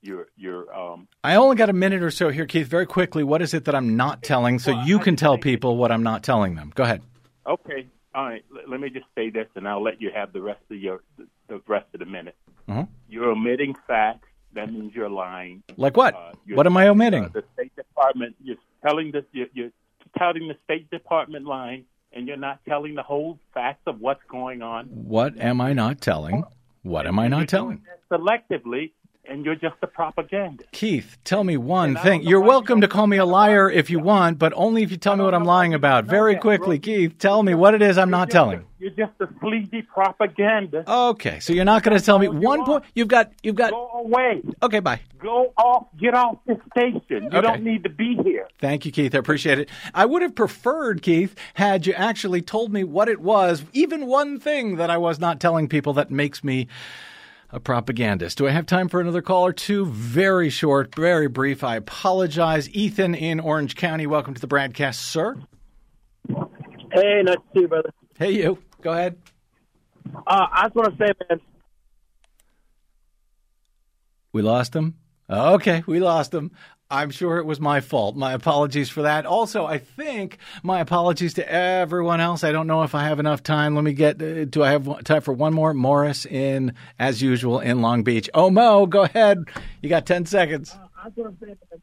[0.06, 2.68] You're you're um, I only got a minute or so here, Keith.
[2.68, 5.92] Very quickly, what is it that I'm not telling so you can tell people what
[5.92, 6.72] I'm not telling them?
[6.76, 7.02] Go ahead.
[7.48, 7.88] okay.
[8.14, 8.46] All right.
[8.50, 11.02] Let, let me just say this, and I'll let you have the rest of your
[11.48, 12.36] the rest of the minute.
[12.68, 12.86] Uh-huh.
[13.10, 14.28] You're omitting facts.
[14.54, 15.64] That means you're lying.
[15.76, 16.14] Like what?
[16.14, 17.26] Uh, what am I omitting?
[17.26, 19.72] Uh, the State Department, you're telling the you're, you're
[20.20, 24.62] touting the State Department line, and you're not telling the whole facts of what's going
[24.62, 24.86] on.
[24.86, 26.44] What am I not telling?
[26.84, 27.82] What am I not telling?
[28.12, 28.92] selectively,
[29.30, 30.72] and you're just a propagandist.
[30.72, 32.24] Keith, tell me one thing.
[32.24, 35.16] You're welcome to call me a liar if you want, but only if you tell
[35.16, 36.06] me what I'm lying about.
[36.06, 38.66] Very quickly, Keith, tell me what it is I'm not telling.
[38.78, 40.88] You're just a sleazy propagandist.
[40.88, 42.84] Okay, so you're not going to tell me one point.
[42.94, 43.72] You've got, you've got.
[43.72, 44.44] Go away.
[44.62, 45.00] Okay, bye.
[45.18, 45.88] Go off.
[45.98, 47.24] Get off the station.
[47.24, 47.42] You Okay.
[47.42, 48.48] don't need to be here.
[48.60, 49.16] Thank you, Keith.
[49.16, 49.70] I appreciate it.
[49.94, 54.40] I would have preferred, Keith, had you actually told me what it was, even one
[54.40, 56.68] thing that I was not telling people that makes me
[57.52, 58.38] a propagandist.
[58.38, 59.86] Do I have time for another call or two?
[59.86, 61.64] Very short, very brief.
[61.64, 62.70] I apologize.
[62.72, 65.38] Ethan in Orange County, welcome to the broadcast, sir.
[66.28, 67.92] Hey, nice to see you, brother.
[68.18, 68.58] Hey, you.
[68.82, 69.18] Go ahead.
[70.16, 71.40] Uh, I just want to say, man,
[74.36, 74.96] We lost him?
[75.30, 76.52] Okay, we lost him.
[76.90, 78.16] I'm sure it was my fault.
[78.16, 79.26] My apologies for that.
[79.26, 82.44] Also, I think my apologies to everyone else.
[82.44, 83.74] I don't know if I have enough time.
[83.74, 84.22] Let me get.
[84.22, 85.74] Uh, do I have time for one more?
[85.74, 88.30] Morris in, as usual, in Long Beach.
[88.36, 89.40] Oh, Mo, go ahead.
[89.82, 90.78] You got 10 seconds.
[91.04, 91.82] I just want to say, man,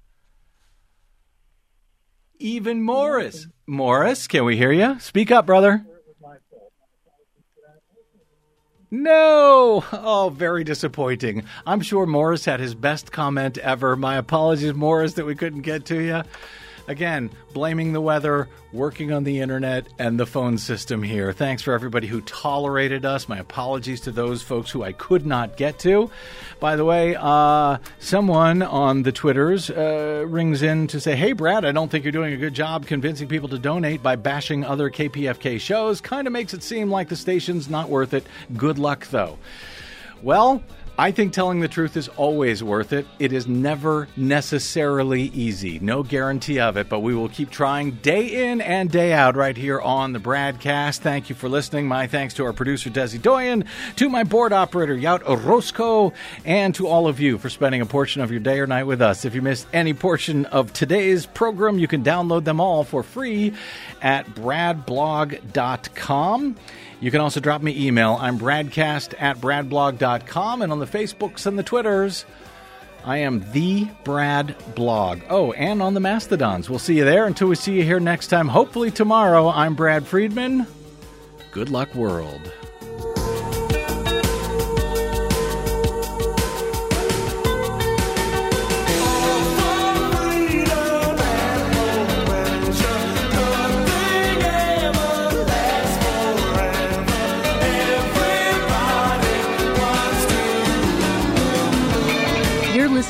[2.39, 3.49] Even Morris.
[3.67, 5.01] Morris, can we hear you?
[5.01, 5.85] Speak up, brother.
[8.93, 9.85] No.
[10.05, 11.45] Oh, very disappointing.
[11.67, 13.97] I'm sure Morris had his best comment ever.
[13.97, 16.23] My apologies, Morris, that we couldn't get to you.
[16.89, 21.33] Again, blaming the weather, working on the internet, and the phone system here.
[21.33, 23.29] Thanks for everybody who tolerated us.
[23.29, 26.11] My apologies to those folks who I could not get to.
[26.59, 31.65] By the way, uh, someone on the Twitters uh, rings in to say, Hey, Brad,
[31.65, 34.91] I don't think you're doing a good job convincing people to donate by bashing other
[34.91, 36.01] KPFK shows.
[36.01, 38.27] Kind of makes it seem like the station's not worth it.
[38.57, 39.39] Good luck, though.
[40.23, 40.63] Well,
[40.99, 43.07] I think telling the truth is always worth it.
[43.19, 45.79] It is never necessarily easy.
[45.79, 49.57] No guarantee of it, but we will keep trying day in and day out right
[49.57, 51.01] here on the broadcast.
[51.01, 51.89] Thank you for listening.
[51.89, 53.65] My thanks to our producer, Desi Doyen,
[53.97, 56.13] to my board operator, Yout Orozco,
[56.45, 59.01] and to all of you for spending a portion of your day or night with
[59.01, 59.25] us.
[59.25, 63.55] If you missed any portion of today's program, you can download them all for free
[64.03, 66.57] at bradblog.com.
[67.03, 68.17] You can also drop me email.
[68.21, 70.63] I'm bradcast at bradblog.com.
[70.63, 72.25] And on the Facebooks and the Twitters,
[73.05, 75.23] I am the Brad Blog.
[75.29, 76.71] Oh, and on the Mastodons.
[76.71, 78.47] We'll see you there until we see you here next time.
[78.47, 79.49] Hopefully tomorrow.
[79.49, 80.65] I'm Brad Friedman.
[81.51, 82.53] Good luck, world.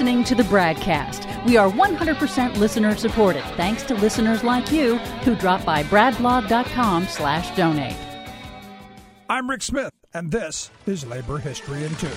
[0.03, 1.47] Listening to the Bradcast.
[1.47, 7.57] We are 100% listener supported, thanks to listeners like you who drop by bradblog.com slash
[7.57, 7.97] donate.
[9.31, 12.11] I'm Rick Smith, and this is Labor History in Two.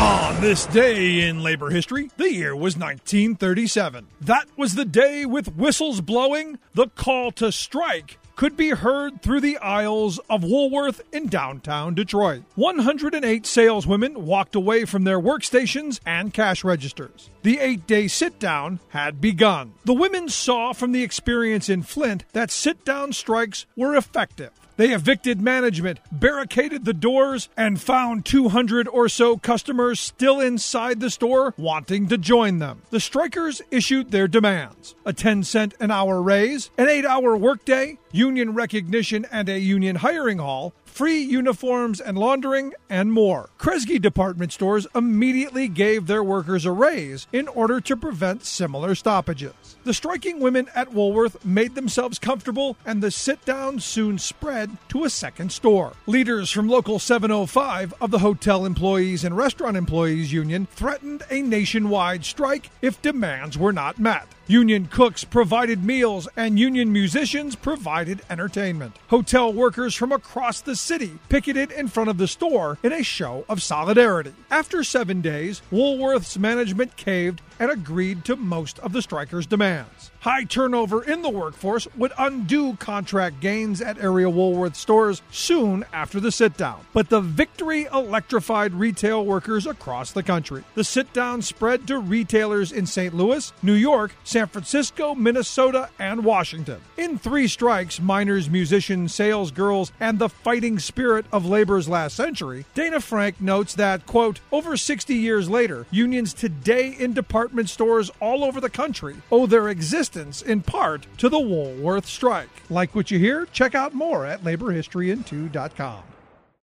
[0.00, 4.06] On this day in labor history, the year was 1937.
[4.20, 9.40] That was the day with whistles blowing, the call to strike could be heard through
[9.40, 12.42] the aisles of Woolworth in downtown Detroit.
[12.54, 17.30] 108 saleswomen walked away from their workstations and cash registers.
[17.42, 19.74] The eight day sit down had begun.
[19.84, 24.52] The women saw from the experience in Flint that sit down strikes were effective.
[24.76, 31.10] They evicted management, barricaded the doors, and found 200 or so customers still inside the
[31.10, 32.82] store wanting to join them.
[32.90, 37.98] The strikers issued their demands a 10 cent an hour raise, an 8 hour workday,
[38.12, 43.48] union recognition, and a union hiring hall free uniforms and laundering, and more.
[43.58, 49.54] Kresge department stores immediately gave their workers a raise in order to prevent similar stoppages.
[49.84, 55.04] The striking women at Woolworth made themselves comfortable, and the sit down soon spread to
[55.04, 55.94] a second store.
[56.06, 62.24] Leaders from Local 705 of the Hotel Employees and Restaurant Employees Union threatened a nationwide
[62.24, 64.28] strike if demands were not met.
[64.48, 68.96] Union cooks provided meals and union musicians provided entertainment.
[69.08, 73.44] Hotel workers from across the city picketed in front of the store in a show
[73.48, 74.34] of solidarity.
[74.50, 80.10] After seven days, Woolworth's management caved and agreed to most of the strikers' demands.
[80.18, 86.18] High turnover in the workforce would undo contract gains at area Woolworth stores soon after
[86.18, 86.80] the sit down.
[86.92, 90.64] But the victory electrified retail workers across the country.
[90.74, 93.14] The sit down spread to retailers in St.
[93.14, 96.80] Louis, New York, San Francisco, Minnesota, and Washington.
[96.96, 102.64] In three strikes, miners, musicians, sales girls, and the fighting spirit of labor's last century,
[102.74, 107.12] Dana Frank notes that, quote, over 60 years later, unions today in
[107.52, 112.48] department stores all over the country owe their existence in part to the Woolworth strike.
[112.70, 113.44] Like what you hear?
[113.52, 116.11] Check out more at laborhistoryin2.com.